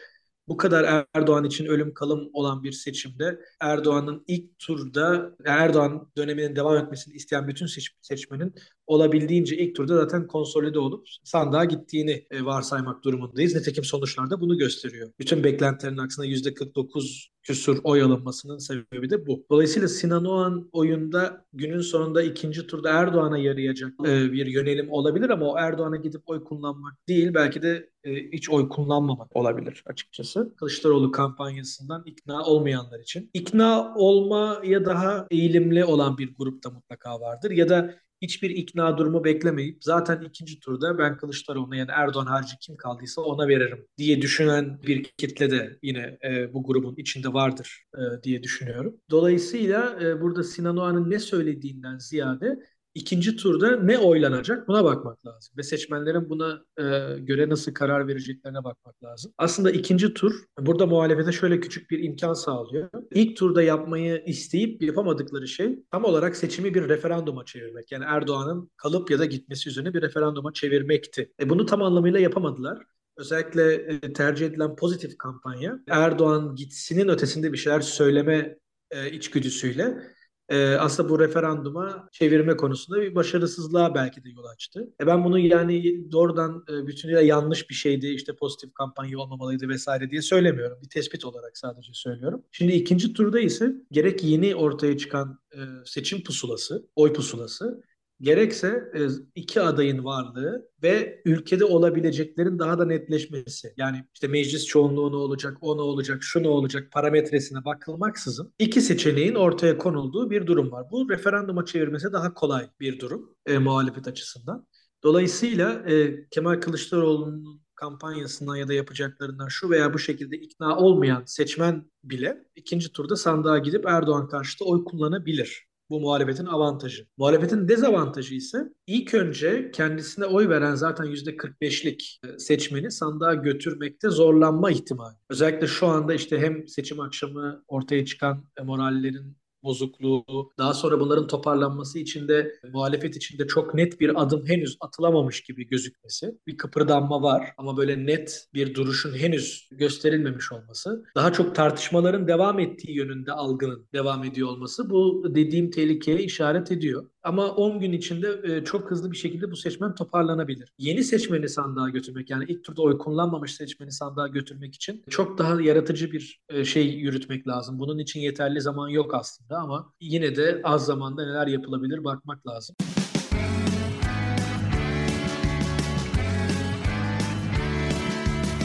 bu 0.51 0.57
kadar 0.57 1.07
Erdoğan 1.15 1.45
için 1.45 1.67
ölüm 1.67 1.95
kalım 1.95 2.31
olan 2.33 2.63
bir 2.63 2.73
seçimde 2.73 3.41
Erdoğan'ın 3.61 4.25
ilk 4.27 4.59
turda 4.59 5.37
Erdoğan 5.47 6.11
döneminin 6.17 6.57
devam 6.57 6.77
etmesini 6.77 7.15
isteyen 7.15 7.49
bütün 7.49 7.67
seç, 7.67 7.91
seçmenin 8.01 8.55
olabildiğince 8.91 9.57
ilk 9.57 9.77
turda 9.77 9.97
zaten 9.97 10.27
konsolide 10.27 10.79
olup 10.79 11.07
sandığa 11.25 11.65
gittiğini 11.65 12.27
e, 12.31 12.45
varsaymak 12.45 13.05
durumundayız. 13.05 13.55
Nitekim 13.55 13.85
sonuçlar 13.85 14.31
da 14.31 14.41
bunu 14.41 14.59
gösteriyor. 14.59 15.11
Bütün 15.19 15.45
beklentilerin 15.45 15.99
aksine 15.99 16.27
%49 16.27 17.29
küsur 17.43 17.79
oy 17.85 18.03
alınmasının 18.03 18.59
sebebi 18.59 19.11
de 19.11 19.27
bu. 19.27 19.47
Dolayısıyla 19.51 19.89
Sinan 19.89 20.25
Oğan 20.25 20.69
oyunda 20.73 21.45
günün 21.53 21.81
sonunda 21.81 22.23
ikinci 22.23 22.67
turda 22.67 22.91
Erdoğan'a 22.91 23.39
yarayacak 23.39 23.93
e, 24.07 24.33
bir 24.33 24.47
yönelim 24.47 24.91
olabilir 24.91 25.31
ama 25.31 25.47
o 25.47 25.59
Erdoğan'a 25.59 25.97
gidip 25.97 26.23
oy 26.27 26.45
kullanmak 26.45 27.09
değil 27.09 27.35
belki 27.35 27.63
de 27.63 27.91
e, 28.05 28.15
hiç 28.15 28.51
oy 28.51 28.69
kullanmamak 28.69 29.37
olabilir 29.37 29.85
açıkçası. 29.87 30.55
Kılıçdaroğlu 30.57 31.13
kampanyasından 31.13 32.03
ikna 32.07 32.43
olmayanlar 32.45 33.01
için. 33.01 33.31
İkna 33.35 33.95
olmaya 33.95 34.85
daha 34.85 35.27
eğilimli 35.31 35.85
olan 35.85 36.19
bir 36.19 36.35
grupta 36.39 36.71
mutlaka 36.71 37.21
vardır 37.21 37.51
ya 37.51 37.69
da 37.69 37.95
hiçbir 38.21 38.51
ikna 38.51 38.99
durumu 38.99 39.25
beklemeyip 39.25 39.85
zaten 39.85 40.23
ikinci 40.23 40.61
turda 40.61 40.99
ben 40.99 41.17
Kılıçdaroğlu'na 41.17 41.77
yani 41.77 41.91
Erdoğan 41.91 42.27
harici 42.27 42.59
kim 42.59 42.77
kaldıysa 42.77 43.23
ona 43.23 43.49
veririm 43.49 43.87
diye 43.99 44.23
düşünen 44.23 44.83
bir 44.83 45.05
kitle 45.05 45.51
de 45.51 45.79
yine 45.83 46.19
e, 46.25 46.55
bu 46.55 46.63
grubun 46.63 46.95
içinde 46.97 47.33
vardır 47.33 47.85
e, 47.95 48.23
diye 48.23 48.43
düşünüyorum. 48.43 48.97
Dolayısıyla 49.11 49.99
e, 50.03 50.21
burada 50.21 50.43
Sinan 50.43 50.77
Oğan'ın 50.77 51.11
ne 51.11 51.19
söylediğinden 51.19 51.99
ziyade 51.99 52.59
ikinci 52.95 53.37
turda 53.37 53.77
ne 53.77 53.99
oylanacak 53.99 54.69
buna 54.69 54.85
bakmak 54.85 55.27
lazım. 55.27 55.55
Ve 55.57 55.63
seçmenlerin 55.63 56.31
buna 56.31 56.65
e, 56.79 57.19
göre 57.19 57.49
nasıl 57.49 57.75
karar 57.75 58.09
vereceklerine 58.09 58.65
bakmak 58.65 59.05
lazım. 59.05 59.33
Aslında 59.39 59.71
ikinci 59.71 60.15
tur 60.15 60.45
burada 60.59 60.87
muhalefete 60.87 61.33
şöyle 61.33 61.61
küçük 61.61 61.91
bir 61.91 62.05
imkan 62.05 62.35
sağlıyor. 62.35 62.91
İlk 63.11 63.37
turda 63.37 63.63
yapmayı 63.63 64.23
isteyip 64.27 64.83
yapamadıkları 64.83 65.49
şey 65.49 65.79
tam 65.91 66.05
olarak 66.05 66.37
seçimi 66.37 66.75
bir 66.75 66.89
referanduma 66.89 67.45
çevirmek. 67.45 67.93
Yani 67.93 68.05
Erdoğan'ın 68.09 68.71
kalıp 68.77 69.11
ya 69.11 69.19
da 69.19 69.25
gitmesi 69.25 69.69
üzerine 69.69 69.95
bir 69.95 70.03
referanduma 70.03 70.53
çevirmekti. 70.53 71.33
E, 71.41 71.49
bunu 71.49 71.67
tam 71.67 71.83
anlamıyla 71.83 72.21
yapamadılar. 72.21 72.83
Özellikle 73.17 73.75
e, 73.75 74.13
tercih 74.13 74.47
edilen 74.47 74.77
pozitif 74.77 75.19
kampanya 75.19 75.81
Erdoğan 75.89 76.55
gitsinin 76.55 77.09
ötesinde 77.09 77.53
bir 77.53 77.59
şeyler 77.59 77.81
söyleme 77.81 78.59
e, 78.91 79.11
içgüdüsüyle 79.11 80.03
e, 80.51 80.75
aslında 80.75 81.09
bu 81.09 81.19
referanduma 81.19 82.09
çevirme 82.13 82.57
konusunda 82.57 83.01
bir 83.01 83.15
başarısızlığa 83.15 83.95
belki 83.95 84.25
de 84.25 84.31
yol 84.31 84.45
açtı. 84.45 84.89
E 85.01 85.07
ben 85.07 85.25
bunu 85.25 85.39
yani 85.39 86.05
doğrudan 86.13 86.65
e, 86.69 86.87
bütünüyle 86.87 87.25
yanlış 87.25 87.71
bir 87.71 87.75
şeydi, 87.75 88.07
işte 88.07 88.37
pozitif 88.37 88.75
kampanya 88.75 89.19
olmamalıydı 89.19 89.69
vesaire 89.69 90.11
diye 90.11 90.23
söylemiyorum. 90.23 90.79
Bir 90.83 90.89
tespit 90.89 91.25
olarak 91.25 91.59
sadece 91.59 91.93
söylüyorum. 91.93 92.43
Şimdi 92.51 92.73
ikinci 92.73 93.13
turda 93.13 93.41
ise 93.41 93.73
gerek 93.93 94.25
yeni 94.25 94.55
ortaya 94.55 94.99
çıkan 94.99 95.39
e, 95.53 95.59
seçim 95.85 96.23
pusulası, 96.23 96.87
oy 96.97 97.13
pusulası 97.13 97.83
gerekse 98.21 98.91
e, 98.95 99.01
iki 99.35 99.61
adayın 99.61 100.05
varlığı 100.05 100.69
ve 100.83 101.23
ülkede 101.25 101.65
olabileceklerin 101.65 102.59
daha 102.59 102.79
da 102.79 102.85
netleşmesi. 102.85 103.75
Yani 103.77 104.05
işte 104.15 104.29
meclis 104.29 104.67
çoğunluğu 104.67 105.13
ne 105.13 105.17
olacak, 105.17 105.57
o 105.61 105.77
ne 105.77 105.81
olacak, 105.81 106.19
şu 106.23 106.43
ne 106.43 106.49
olacak 106.49 106.93
parametresine 106.93 107.65
bakılmaksızın 107.65 108.55
iki 108.59 108.81
seçeneğin 108.81 109.35
ortaya 109.35 109.79
konulduğu 109.79 110.31
bir 110.31 110.47
durum 110.47 110.73
var. 110.73 110.87
Bu 110.91 111.11
referanduma 111.11 111.65
çevirmesi 111.65 112.13
daha 112.13 112.35
kolay 112.35 112.69
bir 112.81 113.01
durum 113.01 113.37
e, 113.47 113.59
muhalefet 113.59 114.09
açısından. 114.09 114.67
Dolayısıyla 115.03 115.73
e, 115.73 116.29
Kemal 116.31 116.61
Kılıçdaroğlu'nun 116.61 117.61
kampanyasından 117.75 118.57
ya 118.57 118.69
da 118.69 118.73
yapacaklarından 118.73 119.49
şu 119.49 119.71
veya 119.71 119.95
bu 119.95 119.99
şekilde 119.99 120.37
ikna 120.37 120.77
olmayan 120.77 121.23
seçmen 121.27 121.91
bile 122.05 122.45
ikinci 122.57 122.93
turda 122.93 123.17
sandığa 123.17 123.59
gidip 123.59 123.87
Erdoğan 123.87 124.29
karşıtı 124.29 124.65
oy 124.65 124.85
kullanabilir. 124.85 125.70
Bu 125.91 126.01
muhalefetin 126.01 126.47
avantajı. 126.47 127.07
Muhalefetin 127.19 127.69
dezavantajı 127.69 128.35
ise 128.35 128.65
ilk 128.87 129.15
önce 129.15 129.71
kendisine 129.71 130.25
oy 130.25 130.49
veren 130.49 130.75
zaten 130.75 131.07
%45'lik 131.07 132.21
e, 132.25 132.39
seçmeni 132.39 132.91
sandığa 132.91 133.35
götürmekte 133.35 134.09
zorlanma 134.09 134.71
ihtimali. 134.71 135.17
Özellikle 135.31 135.67
şu 135.67 135.87
anda 135.87 136.15
işte 136.15 136.39
hem 136.39 136.69
seçim 136.69 137.01
akşamı 137.01 137.65
ortaya 137.69 138.05
çıkan 138.05 138.45
morallerin 138.65 139.37
bozukluğu, 139.63 140.25
daha 140.59 140.75
sonra 140.75 141.01
bunların 141.01 141.27
toparlanması 141.27 141.99
için 141.99 142.29
de 142.29 142.53
muhalefet 142.73 143.17
içinde 143.17 143.47
çok 143.47 143.75
net 143.75 144.01
bir 144.01 144.23
adım 144.23 144.47
henüz 144.47 144.77
atılamamış 144.81 145.41
gibi 145.41 145.69
gözükmesi. 145.69 146.39
Bir 146.47 146.57
kıpırdanma 146.57 147.23
var 147.23 147.53
ama 147.59 147.77
böyle 147.77 148.07
net 148.07 148.49
bir 148.55 148.75
duruşun 148.75 149.15
henüz 149.15 149.69
gösterilmemiş 149.73 150.53
olması, 150.53 151.05
daha 151.15 151.33
çok 151.33 151.55
tartışmaların 151.55 152.29
devam 152.29 152.59
ettiği 152.59 152.97
yönünde 152.97 153.33
algının 153.33 153.89
devam 153.93 154.25
ediyor 154.25 154.49
olması 154.49 154.91
bu 154.91 155.25
dediğim 155.35 155.71
tehlikeye 155.71 156.23
işaret 156.23 156.73
ediyor. 156.73 157.11
Ama 157.23 157.49
10 157.51 157.81
gün 157.81 157.93
içinde 157.93 158.41
e, 158.45 158.65
çok 158.65 158.91
hızlı 158.91 159.13
bir 159.13 159.17
şekilde 159.17 159.51
bu 159.51 159.57
seçmen 159.57 159.95
toparlanabilir. 159.95 160.73
Yeni 160.79 161.05
seçmeni 161.05 161.49
sandığa 161.49 161.89
götürmek 161.89 162.31
yani 162.31 162.45
ilk 162.49 162.65
turda 162.65 162.83
oy 162.83 162.99
kullanmamış 162.99 163.55
seçmeni 163.55 163.93
sandığa 163.93 164.29
götürmek 164.29 164.75
için 164.75 165.05
çok 165.11 165.39
daha 165.39 165.61
yaratıcı 165.61 166.13
bir 166.13 166.41
e, 166.49 166.65
şey 166.65 166.89
yürütmek 166.89 167.49
lazım. 167.49 167.79
Bunun 167.79 167.99
için 167.99 168.21
yeterli 168.21 168.61
zaman 168.61 168.89
yok 168.89 169.15
aslında 169.15 169.50
ama 169.57 169.93
yine 170.01 170.37
de 170.37 170.61
az 170.65 170.87
zamanda 170.87 171.27
neler 171.27 171.47
yapılabilir 171.47 172.05
bakmak 172.05 172.47
lazım. 172.47 172.77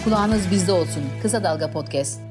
Kulağınız 0.04 0.52
bizde 0.52 0.72
olsun. 0.72 1.04
Kısa 1.22 1.44
Dalga 1.44 1.72
Podcast. 1.72 2.22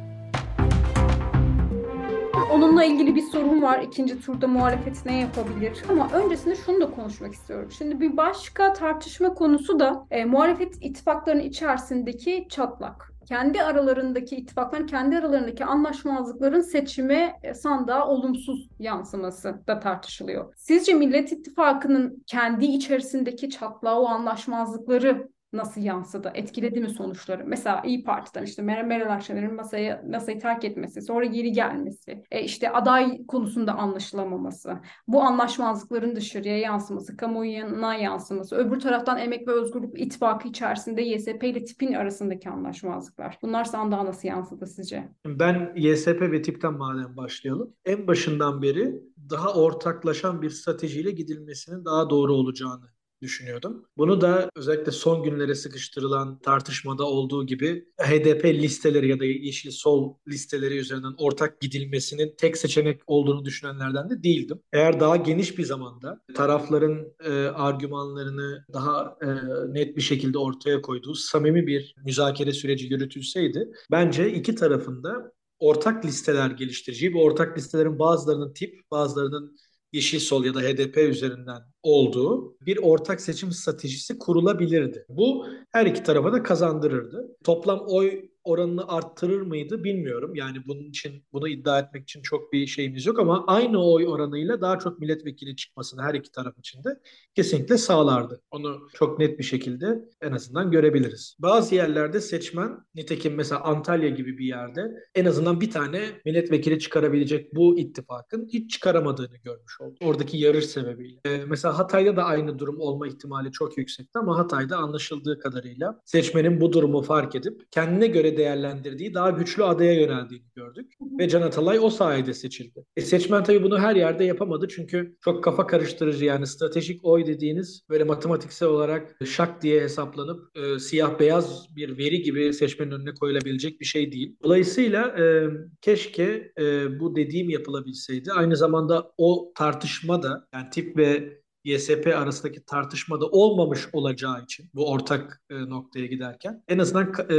Onunla 2.53 2.85
ilgili 2.85 3.15
bir 3.15 3.23
sorun 3.23 3.63
var. 3.63 3.81
İkinci 3.81 4.21
turda 4.21 4.49
muhalefet 4.49 5.07
ne 5.07 5.21
yapabilir? 5.21 5.83
Ama 5.91 6.11
öncesinde 6.13 6.57
şunu 6.57 6.81
da 6.81 6.91
konuşmak 6.91 7.35
istiyorum. 7.35 7.71
Şimdi 7.79 8.01
bir 8.01 8.17
başka 8.17 8.73
tartışma 8.73 9.35
konusu 9.35 9.79
da 9.79 10.07
e, 10.11 10.25
muhalefet 10.25 10.75
ittifaklarının 10.81 11.43
içerisindeki 11.43 12.47
çatlak 12.51 13.14
kendi 13.25 13.63
aralarındaki 13.63 14.37
ittifakların 14.37 14.87
kendi 14.87 15.19
aralarındaki 15.19 15.65
anlaşmazlıkların 15.65 16.61
seçime 16.61 17.39
e, 17.43 17.55
sandığa 17.55 18.09
olumsuz 18.09 18.69
yansıması 18.79 19.67
da 19.67 19.81
tartışılıyor. 19.81 20.55
Sizce 20.57 20.95
Millet 20.95 21.33
İttifakı'nın 21.33 22.25
kendi 22.27 22.65
içerisindeki 22.65 23.51
çatlağı 23.51 24.01
o 24.01 24.07
anlaşmazlıkları 24.07 25.29
nasıl 25.57 25.81
yansıdı? 25.81 26.31
Etkiledi 26.35 26.81
mi 26.81 26.89
sonuçları? 26.89 27.45
Mesela 27.47 27.83
İyi 27.87 28.05
Parti'den 28.05 28.43
işte 28.43 28.63
Meral, 28.63 29.15
Akşener'in 29.15 29.55
masaya, 29.55 30.05
masayı 30.11 30.41
terk 30.41 30.65
etmesi, 30.65 31.03
sonra 31.03 31.25
geri 31.25 31.53
gelmesi, 31.53 32.25
e 32.31 32.43
işte 32.43 32.71
aday 32.71 33.27
konusunda 33.27 33.75
anlaşılamaması, 33.75 34.79
bu 35.09 35.23
anlaşmazlıkların 35.23 36.17
dışarıya 36.17 36.59
yansıması, 36.59 37.17
kamuoyuna 37.17 37.95
yansıması, 37.95 38.57
öbür 38.57 38.81
taraftan 38.81 39.19
Emek 39.19 39.49
ve 39.49 39.53
Özgürlük 39.53 40.01
İttifakı 40.01 40.49
içerisinde 40.49 41.03
YSP 41.03 41.45
ile 41.45 41.65
TİP'in 41.65 41.93
arasındaki 41.93 42.51
anlaşmazlıklar. 42.51 43.39
Bunlar 43.43 43.65
sandığa 43.65 44.05
nasıl 44.05 44.29
yansıdı 44.29 44.67
sizce? 44.67 45.09
Ben 45.27 45.73
YSP 45.77 46.21
ve 46.21 46.43
TİP'ten 46.43 46.73
madem 46.73 47.17
başlayalım. 47.17 47.75
En 47.85 48.07
başından 48.07 48.63
beri 48.63 49.03
daha 49.31 49.55
ortaklaşan 49.55 50.43
bir 50.43 50.51
stratejiyle 50.51 51.11
gidilmesinin 51.11 51.85
daha 51.85 52.11
doğru 52.11 52.35
olacağını 52.35 52.94
düşünüyordum. 53.25 53.87
Bunu 53.97 54.21
da 54.21 54.51
özellikle 54.57 54.93
son 54.93 55.23
günlere 55.23 55.55
sıkıştırılan 55.55 56.39
tartışmada 56.39 57.05
olduğu 57.05 57.47
gibi 57.47 57.89
HDP 58.01 58.45
listeleri 58.45 59.09
ya 59.09 59.21
da 59.21 59.25
Yeşil 59.25 59.71
Sol 59.71 60.15
listeleri 60.29 60.77
üzerinden 60.77 61.15
ortak 61.19 61.61
gidilmesinin 61.61 62.35
tek 62.39 62.57
seçenek 62.57 63.01
olduğunu 63.07 63.45
düşünenlerden 63.45 64.11
de 64.11 64.23
değildim. 64.23 64.61
Eğer 64.73 65.01
daha 65.01 65.17
geniş 65.17 65.59
bir 65.59 65.65
zamanda 65.65 66.21
tarafların 66.35 67.07
e, 67.25 67.31
argümanlarını 67.47 68.65
daha 68.73 69.17
e, 69.23 69.29
net 69.75 69.97
bir 69.97 70.03
şekilde 70.03 70.39
ortaya 70.39 70.83
koyduğu 70.83 71.15
samimi 71.15 71.67
bir 71.67 71.95
müzakere 72.05 72.53
süreci 72.53 72.87
yürütülseydi 72.87 73.69
bence 73.91 74.33
iki 74.33 74.55
tarafında 74.55 75.33
ortak 75.59 76.05
listeler 76.05 76.51
geliştireceği, 76.51 77.15
bu 77.15 77.23
ortak 77.23 77.59
listelerin 77.59 77.99
bazılarının 77.99 78.53
tip, 78.53 78.91
bazılarının 78.91 79.57
Yeşil 79.95 80.21
Sol 80.21 80.45
ya 80.45 80.55
da 80.55 80.61
HDP 80.61 80.97
üzerinden 80.97 81.63
olduğu 81.83 82.57
bir 82.61 82.79
ortak 82.83 83.21
seçim 83.21 83.53
stratejisi 83.53 84.19
kurulabilirdi. 84.19 85.07
Bu 85.09 85.47
her 85.71 85.87
iki 85.87 86.03
tarafa 86.03 86.33
da 86.33 86.43
kazandırırdı. 86.43 87.37
Toplam 87.45 87.85
oy 87.87 88.29
oranını 88.45 88.89
arttırır 88.89 89.41
mıydı 89.41 89.85
bilmiyorum. 89.85 90.35
Yani 90.35 90.59
bunun 90.67 90.85
için 90.85 91.25
bunu 91.33 91.49
iddia 91.49 91.79
etmek 91.79 92.03
için 92.03 92.23
çok 92.23 92.53
bir 92.53 92.67
şeyimiz 92.67 93.07
yok 93.07 93.19
ama 93.19 93.45
aynı 93.47 93.85
oy 93.93 94.07
oranıyla 94.07 94.61
daha 94.61 94.79
çok 94.79 94.99
milletvekili 94.99 95.57
çıkmasını 95.57 96.03
her 96.03 96.15
iki 96.15 96.33
taraf 96.33 96.59
için 96.59 96.85
de 96.85 97.01
kesinlikle 97.35 97.79
sağlardı. 97.79 98.41
Onu 98.51 98.89
çok 98.95 99.19
net 99.19 99.39
bir 99.39 99.45
şekilde 99.45 100.05
en 100.21 100.33
azından 100.33 100.71
görebiliriz. 100.71 101.37
Bazı 101.39 101.75
yerlerde 101.75 102.21
seçmen 102.21 102.79
nitekim 102.95 103.35
mesela 103.35 103.61
Antalya 103.61 104.09
gibi 104.09 104.39
bir 104.39 104.47
yerde 104.47 104.95
en 105.15 105.25
azından 105.25 105.61
bir 105.61 105.71
tane 105.71 106.01
milletvekili 106.25 106.79
çıkarabilecek 106.79 107.55
bu 107.55 107.79
ittifakın 107.79 108.49
hiç 108.53 108.71
çıkaramadığını 108.71 109.37
görmüş 109.37 109.81
oldu. 109.81 109.97
Oradaki 110.05 110.39
yarış 110.39 110.67
sebebiyle. 110.67 111.21
Ee, 111.25 111.45
mesela 111.47 111.79
Hatay'da 111.79 112.17
da 112.17 112.25
aynı 112.25 112.59
durum 112.59 112.81
olma 112.81 113.09
ihtimali 113.09 113.53
çok 113.53 113.79
yüksekti 113.79 114.19
ama 114.19 114.39
Hatay'da 114.39 114.77
anlaşıldığı 114.77 115.39
kadarıyla 115.39 116.01
seçmenin 116.05 116.61
bu 116.61 116.73
durumu 116.73 117.03
fark 117.03 117.35
edip 117.35 117.63
kendine 117.71 118.07
göre 118.07 118.34
değerlendirdiği 118.37 119.15
daha 119.15 119.31
güçlü 119.31 119.65
adaya 119.65 119.93
yöneldiğini 119.93 120.45
gördük. 120.57 120.93
Ve 121.19 121.29
Can 121.29 121.43
Atalay 121.43 121.79
o 121.81 121.91
sayede 121.91 122.35
seçildi. 122.35 122.85
E, 122.97 123.01
seçmen 123.01 123.45
tabii 123.45 123.63
bunu 123.63 123.79
her 123.79 123.97
yerde 123.97 124.25
yapamadı 124.25 124.69
çünkü 124.69 125.17
çok 125.25 125.45
kafa 125.45 125.67
karıştırıcı 125.67 126.25
yani 126.25 126.47
stratejik 126.47 127.05
oy 127.05 127.27
dediğiniz 127.27 127.83
böyle 127.91 128.05
matematiksel 128.05 128.69
olarak 128.69 129.17
şak 129.27 129.63
diye 129.63 129.81
hesaplanıp 129.81 130.57
e, 130.57 130.79
siyah 130.79 131.19
beyaz 131.21 131.77
bir 131.77 131.99
veri 131.99 132.23
gibi 132.23 132.53
seçmenin 132.53 132.91
önüne 132.91 133.15
koyulabilecek 133.15 133.81
bir 133.81 133.87
şey 133.87 134.13
değil. 134.13 134.37
Dolayısıyla 134.45 135.09
e, 135.09 135.49
keşke 135.81 136.53
e, 136.59 137.01
bu 137.01 137.17
dediğim 137.17 137.51
yapılabilseydi. 137.51 138.33
Aynı 138.33 138.57
zamanda 138.57 139.13
o 139.19 139.53
tartışma 139.57 140.23
da 140.23 140.49
yani 140.55 140.71
tip 140.71 140.97
ve 140.97 141.44
YSP 141.65 142.07
arasındaki 142.07 142.65
tartışmada 142.65 143.27
olmamış 143.27 143.89
olacağı 143.93 144.43
için 144.43 144.71
bu 144.75 144.91
ortak 144.91 145.43
e, 145.51 145.55
noktaya 145.69 146.07
giderken 146.07 146.63
en 146.69 146.79
azından 146.79 147.13
e, 147.29 147.35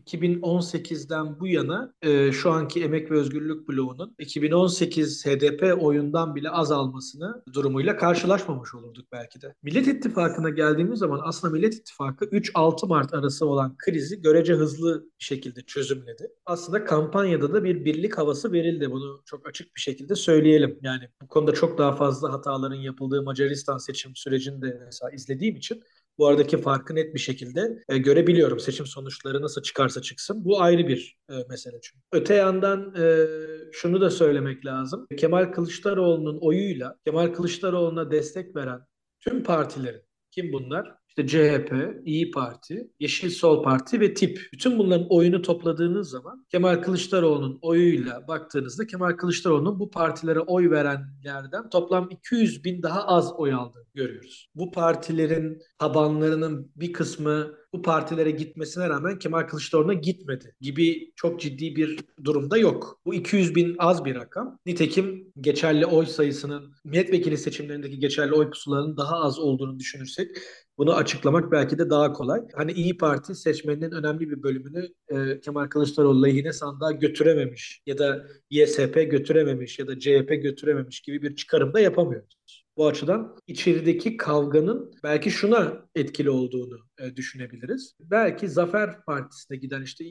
2018'den 0.00 1.40
bu 1.40 1.46
yana 1.46 1.94
e, 2.02 2.32
şu 2.32 2.50
anki 2.50 2.84
Emek 2.84 3.10
ve 3.10 3.14
Özgürlük 3.14 3.68
bloğunun 3.68 4.14
2018 4.18 5.26
HDP 5.26 5.82
oyundan 5.82 6.34
bile 6.34 6.50
azalmasını 6.50 7.42
durumuyla 7.52 7.96
karşılaşmamış 7.96 8.74
olurduk 8.74 9.06
belki 9.12 9.42
de. 9.42 9.54
Millet 9.62 9.88
İttifakı'na 9.88 10.50
geldiğimiz 10.50 10.98
zaman 10.98 11.20
aslında 11.24 11.52
Millet 11.52 11.74
İttifakı 11.74 12.24
3-6 12.24 12.88
Mart 12.88 13.14
arası 13.14 13.46
olan 13.46 13.76
krizi 13.78 14.22
görece 14.22 14.54
hızlı 14.54 15.04
bir 15.20 15.24
şekilde 15.24 15.60
çözümledi. 15.60 16.28
Aslında 16.46 16.84
kampanyada 16.84 17.52
da 17.52 17.64
bir 17.64 17.84
birlik 17.84 18.18
havası 18.18 18.52
verildi. 18.52 18.90
Bunu 18.90 19.22
çok 19.24 19.48
açık 19.48 19.76
bir 19.76 19.80
şekilde 19.80 20.14
söyleyelim. 20.14 20.78
Yani 20.82 21.08
bu 21.22 21.28
konuda 21.28 21.52
çok 21.54 21.78
daha 21.78 21.92
fazla 21.92 22.32
hataların 22.32 22.76
yapıldığı 22.76 23.22
Macaristan 23.44 23.78
seçim 23.78 24.16
sürecini 24.16 24.62
de 24.62 24.80
mesela 24.84 25.10
izlediğim 25.10 25.56
için 25.56 25.82
bu 26.18 26.26
aradaki 26.26 26.56
farkı 26.56 26.94
net 26.94 27.14
bir 27.14 27.18
şekilde 27.18 27.82
e, 27.88 27.98
görebiliyorum. 27.98 28.60
Seçim 28.60 28.86
sonuçları 28.86 29.42
nasıl 29.42 29.62
çıkarsa 29.62 30.02
çıksın. 30.02 30.44
Bu 30.44 30.60
ayrı 30.60 30.88
bir 30.88 31.18
e, 31.30 31.34
mesele 31.48 31.78
çünkü. 31.82 32.02
Öte 32.12 32.34
yandan 32.34 32.94
e, 32.98 33.26
şunu 33.72 34.00
da 34.00 34.10
söylemek 34.10 34.66
lazım. 34.66 35.06
Kemal 35.16 35.52
Kılıçdaroğlu'nun 35.52 36.38
oyuyla 36.40 36.96
Kemal 37.04 37.34
Kılıçdaroğlu'na 37.34 38.10
destek 38.10 38.56
veren 38.56 38.80
tüm 39.20 39.42
partilerin 39.42 40.02
kim 40.30 40.52
bunlar? 40.52 40.94
İşte 41.18 41.26
CHP, 41.26 41.72
İyi 42.04 42.30
Parti, 42.30 42.90
Yeşil 43.00 43.30
Sol 43.30 43.62
Parti 43.62 44.00
ve 44.00 44.14
TİP. 44.14 44.40
Bütün 44.52 44.78
bunların 44.78 45.06
oyunu 45.10 45.42
topladığınız 45.42 46.10
zaman 46.10 46.46
Kemal 46.50 46.82
Kılıçdaroğlu'nun 46.82 47.58
oyuyla 47.62 48.28
baktığınızda 48.28 48.86
Kemal 48.86 49.12
Kılıçdaroğlu'nun 49.12 49.78
bu 49.78 49.90
partilere 49.90 50.40
oy 50.40 50.70
verenlerden 50.70 51.70
toplam 51.70 52.08
200 52.10 52.64
bin 52.64 52.82
daha 52.82 53.06
az 53.06 53.32
oy 53.36 53.52
aldığını 53.52 53.84
görüyoruz. 53.94 54.50
Bu 54.54 54.70
partilerin 54.70 55.58
tabanlarının 55.78 56.72
bir 56.76 56.92
kısmı 56.92 57.54
bu 57.74 57.82
partilere 57.82 58.30
gitmesine 58.30 58.88
rağmen 58.88 59.18
Kemal 59.18 59.42
Kılıçdaroğlu'na 59.42 59.94
gitmedi 59.94 60.54
gibi 60.60 61.12
çok 61.16 61.40
ciddi 61.40 61.76
bir 61.76 61.98
durumda 62.24 62.58
yok. 62.58 63.00
Bu 63.06 63.14
200 63.14 63.54
bin 63.54 63.76
az 63.78 64.04
bir 64.04 64.14
rakam. 64.14 64.58
Nitekim 64.66 65.32
geçerli 65.40 65.86
oy 65.86 66.06
sayısının 66.06 66.74
milletvekili 66.84 67.38
seçimlerindeki 67.38 67.98
geçerli 67.98 68.32
oy 68.34 68.50
pusularının 68.50 68.96
daha 68.96 69.16
az 69.20 69.38
olduğunu 69.38 69.78
düşünürsek 69.78 70.30
bunu 70.78 70.94
açıklamak 70.94 71.52
belki 71.52 71.78
de 71.78 71.90
daha 71.90 72.12
kolay. 72.12 72.40
Hani 72.54 72.72
İyi 72.72 72.98
Parti 72.98 73.34
seçmeninin 73.34 73.90
önemli 73.90 74.30
bir 74.30 74.42
bölümünü 74.42 74.88
e, 75.08 75.40
Kemal 75.40 75.66
Kılıçdaroğlu 75.66 76.26
lehine 76.26 76.52
sandığa 76.52 76.92
götürememiş 76.92 77.82
ya 77.86 77.98
da 77.98 78.26
YSP 78.50 78.94
götürememiş 78.94 79.78
ya 79.78 79.86
da 79.86 79.98
CHP 79.98 80.28
götürememiş 80.42 81.00
gibi 81.00 81.22
bir 81.22 81.36
çıkarım 81.36 81.74
da 81.74 81.80
yapamıyoruz. 81.80 82.63
Bu 82.76 82.86
açıdan 82.86 83.36
içerideki 83.46 84.16
kavganın 84.16 84.94
belki 85.02 85.30
şuna 85.30 85.88
etkili 85.94 86.30
olduğunu 86.30 86.78
e, 86.98 87.16
düşünebiliriz. 87.16 87.94
Belki 88.00 88.48
Zafer 88.48 89.04
Partisi'ne 89.04 89.56
giden 89.56 89.82
işte 89.82 90.04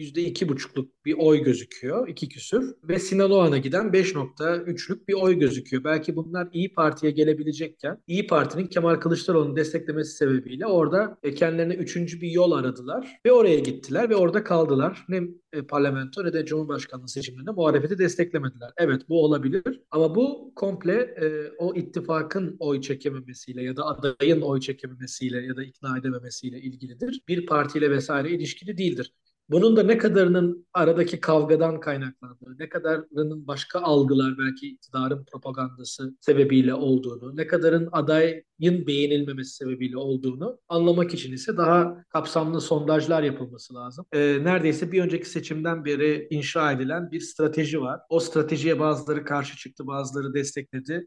yüzde 0.00 0.22
iki 0.22 0.48
buçukluk 0.48 1.04
bir 1.04 1.14
oy 1.18 1.38
gözüküyor, 1.42 2.08
iki 2.08 2.28
küsür. 2.28 2.74
Ve 2.84 2.98
Sinan 2.98 3.30
Oğan'a 3.30 3.58
giden 3.58 3.86
5.3'lük 3.86 5.08
bir 5.08 5.14
oy 5.14 5.38
gözüküyor. 5.38 5.84
Belki 5.84 6.16
bunlar 6.16 6.48
İyi 6.52 6.72
Parti'ye 6.72 7.12
gelebilecekken 7.12 8.02
İyi 8.06 8.26
Parti'nin 8.26 8.66
Kemal 8.66 8.94
Kılıçdaroğlu'nu 8.94 9.56
desteklemesi 9.56 10.16
sebebiyle 10.16 10.66
orada 10.66 11.18
e, 11.22 11.34
kendilerine 11.34 11.74
üçüncü 11.74 12.20
bir 12.20 12.30
yol 12.30 12.52
aradılar 12.52 13.20
ve 13.26 13.32
oraya 13.32 13.58
gittiler 13.58 14.10
ve 14.10 14.16
orada 14.16 14.44
kaldılar. 14.44 15.04
Ne 15.08 15.22
e, 15.52 15.62
parlamento 15.62 16.24
ne 16.24 16.32
de 16.32 16.44
Cumhurbaşkanlığı 16.44 17.08
seçimlerinde 17.08 17.50
muhalefeti 17.50 17.98
desteklemediler. 17.98 18.70
Evet 18.76 19.08
bu 19.08 19.24
olabilir 19.24 19.80
ama 19.90 20.14
bu 20.14 20.52
komple 20.56 20.92
e, 20.94 21.50
o 21.58 21.74
ittifakın 21.74 22.56
oy 22.58 22.80
çekememesiyle 22.80 23.62
ya 23.62 23.76
da 23.76 23.84
adayın 23.86 24.40
oy 24.40 24.60
çekememesiyle 24.60 25.46
ya 25.46 25.56
da 25.56 25.64
ikna 25.64 25.98
edememesiyle 25.98 26.60
ilgilidir. 26.60 27.20
Bir 27.28 27.46
partiyle 27.46 27.90
vesaire 27.90 28.30
ilişkili 28.30 28.78
değildir. 28.78 29.12
Bunun 29.50 29.76
da 29.76 29.82
ne 29.82 29.98
kadarının 29.98 30.66
aradaki 30.74 31.20
kavgadan 31.20 31.80
kaynaklandığı, 31.80 32.58
ne 32.58 32.68
kadarının 32.68 33.46
başka 33.46 33.80
algılar 33.80 34.38
belki 34.38 34.68
iktidarın 34.68 35.24
propagandası 35.24 36.16
sebebiyle 36.20 36.74
olduğunu, 36.74 37.36
ne 37.36 37.46
kadarın 37.46 37.88
adayın 37.92 38.86
beğenilmemesi 38.86 39.54
sebebiyle 39.54 39.96
olduğunu 39.96 40.58
anlamak 40.68 41.14
için 41.14 41.32
ise 41.32 41.56
daha 41.56 42.04
kapsamlı 42.08 42.60
sondajlar 42.60 43.22
yapılması 43.22 43.74
lazım. 43.74 44.06
Ee, 44.12 44.38
neredeyse 44.42 44.92
bir 44.92 45.02
önceki 45.02 45.30
seçimden 45.30 45.84
beri 45.84 46.26
inşa 46.30 46.72
edilen 46.72 47.10
bir 47.10 47.20
strateji 47.20 47.80
var. 47.80 48.00
O 48.08 48.20
stratejiye 48.20 48.80
bazıları 48.80 49.24
karşı 49.24 49.56
çıktı, 49.56 49.86
bazıları 49.86 50.34
destekledi. 50.34 51.06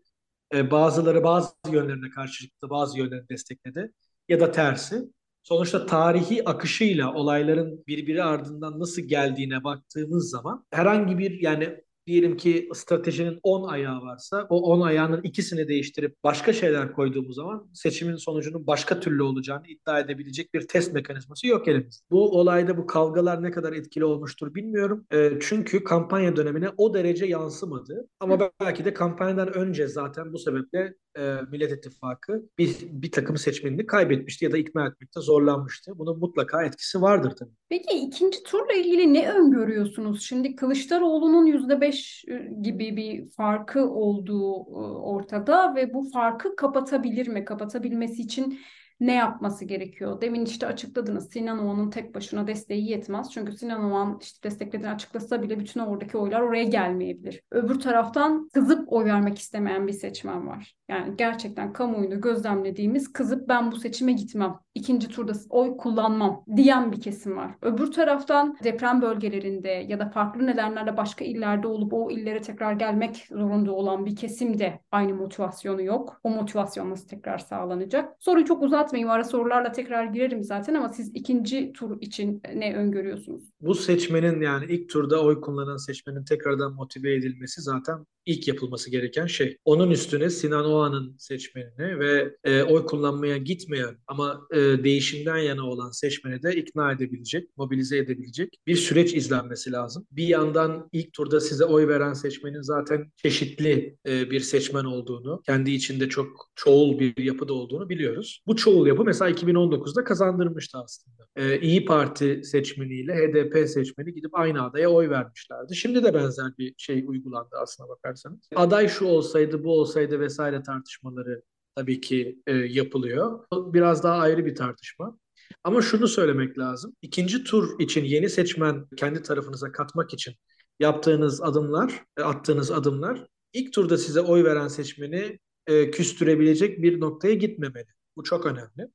Ee, 0.53 0.71
bazıları 0.71 1.23
bazı 1.23 1.49
yönlerine 1.71 2.09
karşı 2.09 2.43
çıktı, 2.43 2.69
bazı 2.69 2.99
yönlerini 2.99 3.29
destekledi 3.29 3.91
ya 4.29 4.39
da 4.39 4.51
tersi 4.51 5.09
sonuçta 5.43 5.85
tarihi 5.85 6.49
akışıyla 6.49 7.13
olayların 7.13 7.83
birbiri 7.87 8.23
ardından 8.23 8.79
nasıl 8.79 9.01
geldiğine 9.01 9.63
baktığımız 9.63 10.29
zaman 10.29 10.65
herhangi 10.71 11.17
bir 11.17 11.41
yani 11.41 11.83
diyelim 12.07 12.37
ki 12.37 12.69
stratejinin 12.73 13.39
10 13.43 13.67
ayağı 13.67 14.01
varsa 14.01 14.47
o 14.49 14.61
10 14.61 14.81
ayağının 14.81 15.21
ikisini 15.21 15.67
değiştirip 15.67 16.23
başka 16.23 16.53
şeyler 16.53 16.93
koyduğumuz 16.93 17.35
zaman 17.35 17.69
seçimin 17.73 18.15
sonucunun 18.15 18.67
başka 18.67 18.99
türlü 18.99 19.23
olacağını 19.23 19.67
iddia 19.67 19.99
edebilecek 19.99 20.53
bir 20.53 20.67
test 20.67 20.93
mekanizması 20.93 21.47
yok 21.47 21.67
elimizde. 21.67 22.05
Bu 22.11 22.39
olayda 22.39 22.77
bu 22.77 22.87
kavgalar 22.87 23.43
ne 23.43 23.51
kadar 23.51 23.73
etkili 23.73 24.05
olmuştur 24.05 24.55
bilmiyorum. 24.55 25.05
E, 25.11 25.31
çünkü 25.41 25.83
kampanya 25.83 26.35
dönemine 26.35 26.69
o 26.77 26.93
derece 26.93 27.25
yansımadı. 27.25 28.07
Ama 28.19 28.51
belki 28.61 28.85
de 28.85 28.93
kampanyadan 28.93 29.53
önce 29.53 29.87
zaten 29.87 30.33
bu 30.33 30.37
sebeple 30.37 30.93
e, 31.17 31.37
Millet 31.51 31.71
İttifakı 31.71 32.49
bir, 32.57 32.75
bir 32.81 33.11
takım 33.11 33.37
seçmenini 33.37 33.85
kaybetmişti 33.85 34.45
ya 34.45 34.51
da 34.51 34.57
ikna 34.57 34.87
etmekte 34.87 35.21
zorlanmıştı. 35.21 35.91
Bunun 35.95 36.19
mutlaka 36.19 36.63
etkisi 36.63 37.01
vardır 37.01 37.33
tabii. 37.39 37.51
Peki 37.69 37.97
ikinci 37.97 38.43
turla 38.43 38.73
ilgili 38.73 39.13
ne 39.13 39.31
öngörüyorsunuz? 39.31 40.21
Şimdi 40.21 40.55
Kılıçdaroğlu'nun 40.55 41.45
%5 41.45 41.92
e, 42.27 42.49
gibi 42.61 42.97
bir 42.97 43.29
farkı 43.29 43.89
olduğu 43.89 44.55
e, 44.55 44.97
ortada 44.97 45.75
ve 45.75 45.93
bu 45.93 46.09
farkı 46.13 46.55
kapatabilir 46.55 47.27
mi? 47.27 47.45
Kapatabilmesi 47.45 48.21
için 48.21 48.59
ne 48.99 49.13
yapması 49.13 49.65
gerekiyor? 49.65 50.21
Demin 50.21 50.45
işte 50.45 50.67
açıkladınız 50.67 51.29
Sinan 51.31 51.59
Oğan'ın 51.59 51.89
tek 51.89 52.15
başına 52.15 52.47
desteği 52.47 52.89
yetmez. 52.89 53.31
Çünkü 53.31 53.57
Sinan 53.57 53.91
Oğan 53.91 54.19
işte 54.21 54.49
desteklediğini 54.49 54.93
açıklasa 54.93 55.41
bile 55.41 55.59
bütün 55.59 55.79
oradaki 55.79 56.17
oylar 56.17 56.41
oraya 56.41 56.63
gelmeyebilir. 56.63 57.41
Öbür 57.51 57.79
taraftan 57.79 58.49
kızıp 58.53 58.93
oy 58.93 59.05
vermek 59.05 59.37
istemeyen 59.37 59.87
bir 59.87 59.93
seçmen 59.93 60.47
var. 60.47 60.75
Yani 60.93 61.17
gerçekten 61.17 61.73
kamuoyunu 61.73 62.21
gözlemlediğimiz 62.21 63.13
kızıp 63.13 63.49
ben 63.49 63.71
bu 63.71 63.75
seçime 63.75 64.13
gitmem, 64.13 64.55
ikinci 64.75 65.07
turda 65.07 65.33
oy 65.49 65.77
kullanmam 65.77 66.43
diyen 66.55 66.91
bir 66.91 67.01
kesim 67.01 67.37
var. 67.37 67.51
Öbür 67.61 67.91
taraftan 67.91 68.57
deprem 68.63 69.01
bölgelerinde 69.01 69.69
ya 69.69 69.99
da 69.99 70.09
farklı 70.09 70.47
nedenlerle 70.47 70.97
başka 70.97 71.25
illerde 71.25 71.67
olup 71.67 71.93
o 71.93 72.11
illere 72.11 72.41
tekrar 72.41 72.73
gelmek 72.73 73.27
zorunda 73.31 73.71
olan 73.71 74.05
bir 74.05 74.15
kesim 74.15 74.59
de 74.59 74.79
aynı 74.91 75.15
motivasyonu 75.15 75.81
yok. 75.81 76.19
O 76.23 76.29
motivasyon 76.29 76.89
nasıl 76.89 77.07
tekrar 77.07 77.37
sağlanacak? 77.37 78.15
Soruyu 78.19 78.45
çok 78.45 78.63
uzat 78.63 78.83
uzatmayayım. 78.83 79.09
Ara 79.09 79.23
sorularla 79.23 79.71
tekrar 79.71 80.05
girerim 80.05 80.43
zaten 80.43 80.73
ama 80.73 80.89
siz 80.89 81.11
ikinci 81.15 81.73
tur 81.73 82.01
için 82.01 82.41
ne 82.55 82.75
öngörüyorsunuz? 82.75 83.43
Bu 83.61 83.75
seçmenin 83.75 84.41
yani 84.41 84.65
ilk 84.69 84.89
turda 84.89 85.23
oy 85.23 85.41
kullanan 85.41 85.77
seçmenin 85.77 86.23
tekrardan 86.23 86.73
motive 86.73 87.13
edilmesi 87.15 87.61
zaten 87.61 88.05
ilk 88.25 88.47
yapılması 88.47 88.91
gereken 88.91 89.25
şey. 89.25 89.57
Onun 89.65 89.91
üstüne 89.91 90.29
Sinan 90.29 90.65
Oğan'ın 90.65 91.15
seçmenini 91.17 91.99
ve 91.99 92.35
e, 92.43 92.63
oy 92.63 92.85
kullanmaya 92.85 93.37
gitmeyen 93.37 93.97
ama 94.07 94.47
e, 94.51 94.57
değişimden 94.57 95.37
yana 95.37 95.69
olan 95.69 95.91
seçmeni 95.91 96.43
de 96.43 96.55
ikna 96.55 96.91
edebilecek, 96.91 97.49
mobilize 97.57 97.97
edebilecek 97.97 98.59
bir 98.67 98.75
süreç 98.75 99.13
izlenmesi 99.13 99.71
lazım. 99.71 100.07
Bir 100.11 100.27
yandan 100.27 100.89
ilk 100.91 101.13
turda 101.13 101.39
size 101.39 101.65
oy 101.65 101.87
veren 101.87 102.13
seçmenin 102.13 102.61
zaten 102.61 103.11
çeşitli 103.15 103.97
e, 104.07 104.31
bir 104.31 104.39
seçmen 104.39 104.83
olduğunu, 104.85 105.41
kendi 105.45 105.71
içinde 105.71 106.09
çok 106.09 106.51
çoğul 106.55 106.99
bir 106.99 107.23
yapıda 107.23 107.53
olduğunu 107.53 107.89
biliyoruz. 107.89 108.43
Bu 108.47 108.55
çoğul 108.55 108.87
yapı 108.87 109.03
mesela 109.03 109.31
2019'da 109.31 110.03
kazandırmıştı 110.03 110.77
aslında. 110.77 111.27
E, 111.35 111.59
İyi 111.59 111.85
Parti 111.85 112.41
seçmeniyle 112.43 113.15
HDP 113.15 113.69
seçmeni 113.69 114.13
gidip 114.13 114.39
aynı 114.39 114.63
adaya 114.63 114.89
oy 114.89 115.09
vermişlerdi. 115.09 115.75
Şimdi 115.75 116.03
de 116.03 116.13
benzer 116.13 116.57
bir 116.57 116.73
şey 116.77 117.03
uygulandı 117.07 117.55
aslına 117.61 117.89
bakarsanız. 118.13 118.39
Aday 118.55 118.87
şu 118.87 119.05
olsaydı, 119.05 119.63
bu 119.63 119.79
olsaydı 119.79 120.19
vesaire 120.19 120.63
tartışmaları 120.63 121.43
tabii 121.75 122.01
ki 122.01 122.39
e, 122.47 122.53
yapılıyor. 122.53 123.45
Biraz 123.53 124.03
daha 124.03 124.17
ayrı 124.17 124.45
bir 124.45 124.55
tartışma. 124.55 125.17
Ama 125.63 125.81
şunu 125.81 126.07
söylemek 126.07 126.57
lazım. 126.57 126.95
İkinci 127.01 127.43
tur 127.43 127.79
için 127.79 128.03
yeni 128.03 128.29
seçmen 128.29 128.85
kendi 128.97 129.21
tarafınıza 129.21 129.71
katmak 129.71 130.13
için 130.13 130.33
yaptığınız 130.79 131.41
adımlar, 131.41 132.03
e, 132.17 132.21
attığınız 132.21 132.71
adımlar 132.71 133.27
ilk 133.53 133.73
turda 133.73 133.97
size 133.97 134.21
oy 134.21 134.43
veren 134.43 134.67
seçmeni 134.67 135.39
e, 135.67 135.91
küstürebilecek 135.91 136.81
bir 136.81 136.99
noktaya 136.99 137.33
gitmemeli. 137.33 137.87
Bu 138.15 138.23
çok 138.23 138.45
önemli. 138.45 138.91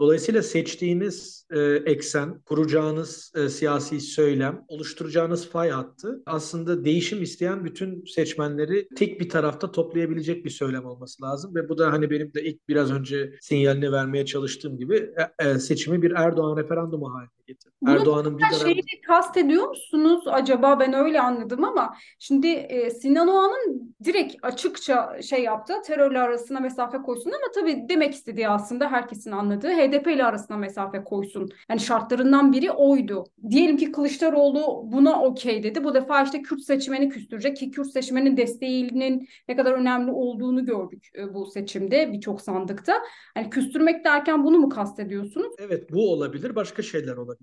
Dolayısıyla 0.00 0.42
seçtiğiniz 0.42 1.46
e, 1.50 1.60
eksen, 1.60 2.40
kuracağınız 2.40 3.32
e, 3.36 3.48
siyasi 3.48 4.00
söylem, 4.00 4.64
oluşturacağınız 4.68 5.48
fay 5.48 5.70
hattı 5.70 6.22
aslında 6.26 6.84
değişim 6.84 7.22
isteyen 7.22 7.64
bütün 7.64 8.04
seçmenleri 8.04 8.88
tek 8.96 9.20
bir 9.20 9.28
tarafta 9.28 9.72
toplayabilecek 9.72 10.44
bir 10.44 10.50
söylem 10.50 10.86
olması 10.86 11.22
lazım. 11.22 11.54
Ve 11.54 11.68
bu 11.68 11.78
da 11.78 11.92
hani 11.92 12.10
benim 12.10 12.34
de 12.34 12.44
ilk 12.44 12.68
biraz 12.68 12.92
önce 12.92 13.32
sinyalini 13.40 13.92
vermeye 13.92 14.26
çalıştığım 14.26 14.78
gibi 14.78 15.10
e, 15.40 15.48
e, 15.48 15.58
seçimi 15.58 16.02
bir 16.02 16.10
Erdoğan 16.10 16.56
referandumu 16.56 17.14
haline 17.14 17.30
getirdi. 17.46 17.74
Erdoğan'ın 17.86 18.38
bir 18.38 18.44
dönem... 18.44 18.60
şeyi 18.60 18.76
de 18.76 19.00
kastediyor 19.06 19.68
musunuz 19.68 20.24
acaba 20.26 20.80
ben 20.80 20.92
öyle 20.92 21.20
anladım 21.20 21.64
ama 21.64 21.94
şimdi 22.18 22.46
e, 22.46 22.90
Sinan 22.90 23.28
Oğan'ın 23.28 23.94
direkt 24.04 24.36
açıkça 24.42 25.22
şey 25.22 25.42
yaptı 25.42 25.74
terörle 25.86 26.20
arasına 26.20 26.60
mesafe 26.60 26.98
koysun 26.98 27.30
ama 27.30 27.52
tabii 27.54 27.88
demek 27.88 28.14
istediği 28.14 28.48
aslında 28.48 28.92
herkesin 28.92 29.30
anladığı 29.30 29.68
HDP 29.68 30.06
ile 30.06 30.24
arasına 30.24 30.56
mesafe 30.56 31.04
koysun. 31.04 31.50
Yani 31.68 31.80
şartlarından 31.80 32.52
biri 32.52 32.70
oydu. 32.70 33.24
Diyelim 33.50 33.76
ki 33.76 33.92
Kılıçdaroğlu 33.92 34.82
buna 34.92 35.22
okey 35.22 35.62
dedi. 35.62 35.84
Bu 35.84 35.94
defa 35.94 36.22
işte 36.22 36.42
Kürt 36.42 36.62
seçmeni 36.62 37.08
küstürecek 37.08 37.56
ki 37.56 37.70
Kürt 37.70 37.90
seçmenin 37.90 38.36
desteğinin 38.36 39.28
ne 39.48 39.56
kadar 39.56 39.72
önemli 39.72 40.10
olduğunu 40.10 40.64
gördük 40.64 41.08
e, 41.18 41.34
bu 41.34 41.46
seçimde 41.46 42.12
birçok 42.12 42.40
sandıkta. 42.40 43.02
Yani 43.36 43.50
küstürmek 43.50 44.04
derken 44.04 44.44
bunu 44.44 44.58
mu 44.58 44.68
kastediyorsunuz? 44.68 45.54
Evet 45.58 45.92
bu 45.92 46.12
olabilir. 46.12 46.56
Başka 46.56 46.82
şeyler 46.82 47.16
olabilir. 47.16 47.33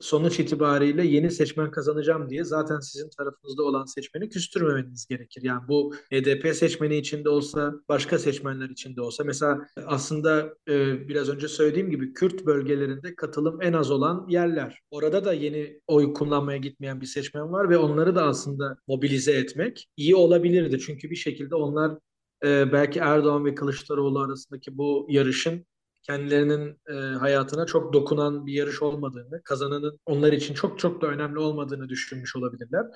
Sonuç 0.00 0.40
itibariyle 0.40 1.06
yeni 1.06 1.30
seçmen 1.30 1.70
kazanacağım 1.70 2.30
diye 2.30 2.44
zaten 2.44 2.80
sizin 2.80 3.10
tarafınızda 3.18 3.62
olan 3.62 3.84
seçmeni 3.84 4.28
küstürmemeniz 4.28 5.06
gerekir. 5.06 5.42
Yani 5.42 5.62
bu 5.68 5.94
HDP 6.12 6.54
seçmeni 6.54 6.96
içinde 6.96 7.28
olsa, 7.28 7.74
başka 7.88 8.18
seçmenler 8.18 8.68
içinde 8.68 9.02
olsa. 9.02 9.24
Mesela 9.24 9.58
aslında 9.86 10.54
e, 10.68 11.08
biraz 11.08 11.28
önce 11.28 11.48
söylediğim 11.48 11.90
gibi 11.90 12.12
Kürt 12.12 12.46
bölgelerinde 12.46 13.14
katılım 13.14 13.62
en 13.62 13.72
az 13.72 13.90
olan 13.90 14.26
yerler. 14.28 14.80
Orada 14.90 15.24
da 15.24 15.32
yeni 15.32 15.80
oy 15.86 16.12
kullanmaya 16.12 16.58
gitmeyen 16.58 17.00
bir 17.00 17.06
seçmen 17.06 17.52
var 17.52 17.70
ve 17.70 17.78
onları 17.78 18.14
da 18.14 18.24
aslında 18.24 18.76
mobilize 18.88 19.32
etmek 19.32 19.88
iyi 19.96 20.16
olabilirdi. 20.16 20.78
Çünkü 20.78 21.10
bir 21.10 21.16
şekilde 21.16 21.54
onlar 21.54 21.98
e, 22.44 22.72
belki 22.72 22.98
Erdoğan 22.98 23.44
ve 23.44 23.54
Kılıçdaroğlu 23.54 24.20
arasındaki 24.20 24.78
bu 24.78 25.06
yarışın 25.10 25.66
kendilerinin 26.08 26.80
e, 26.88 26.92
hayatına 26.94 27.66
çok 27.66 27.92
dokunan 27.92 28.46
bir 28.46 28.52
yarış 28.52 28.82
olmadığını, 28.82 29.42
kazananın 29.44 30.00
onlar 30.06 30.32
için 30.32 30.54
çok 30.54 30.78
çok 30.78 31.02
da 31.02 31.06
önemli 31.06 31.38
olmadığını 31.38 31.88
düşünmüş 31.88 32.36
olabilirler. 32.36 32.86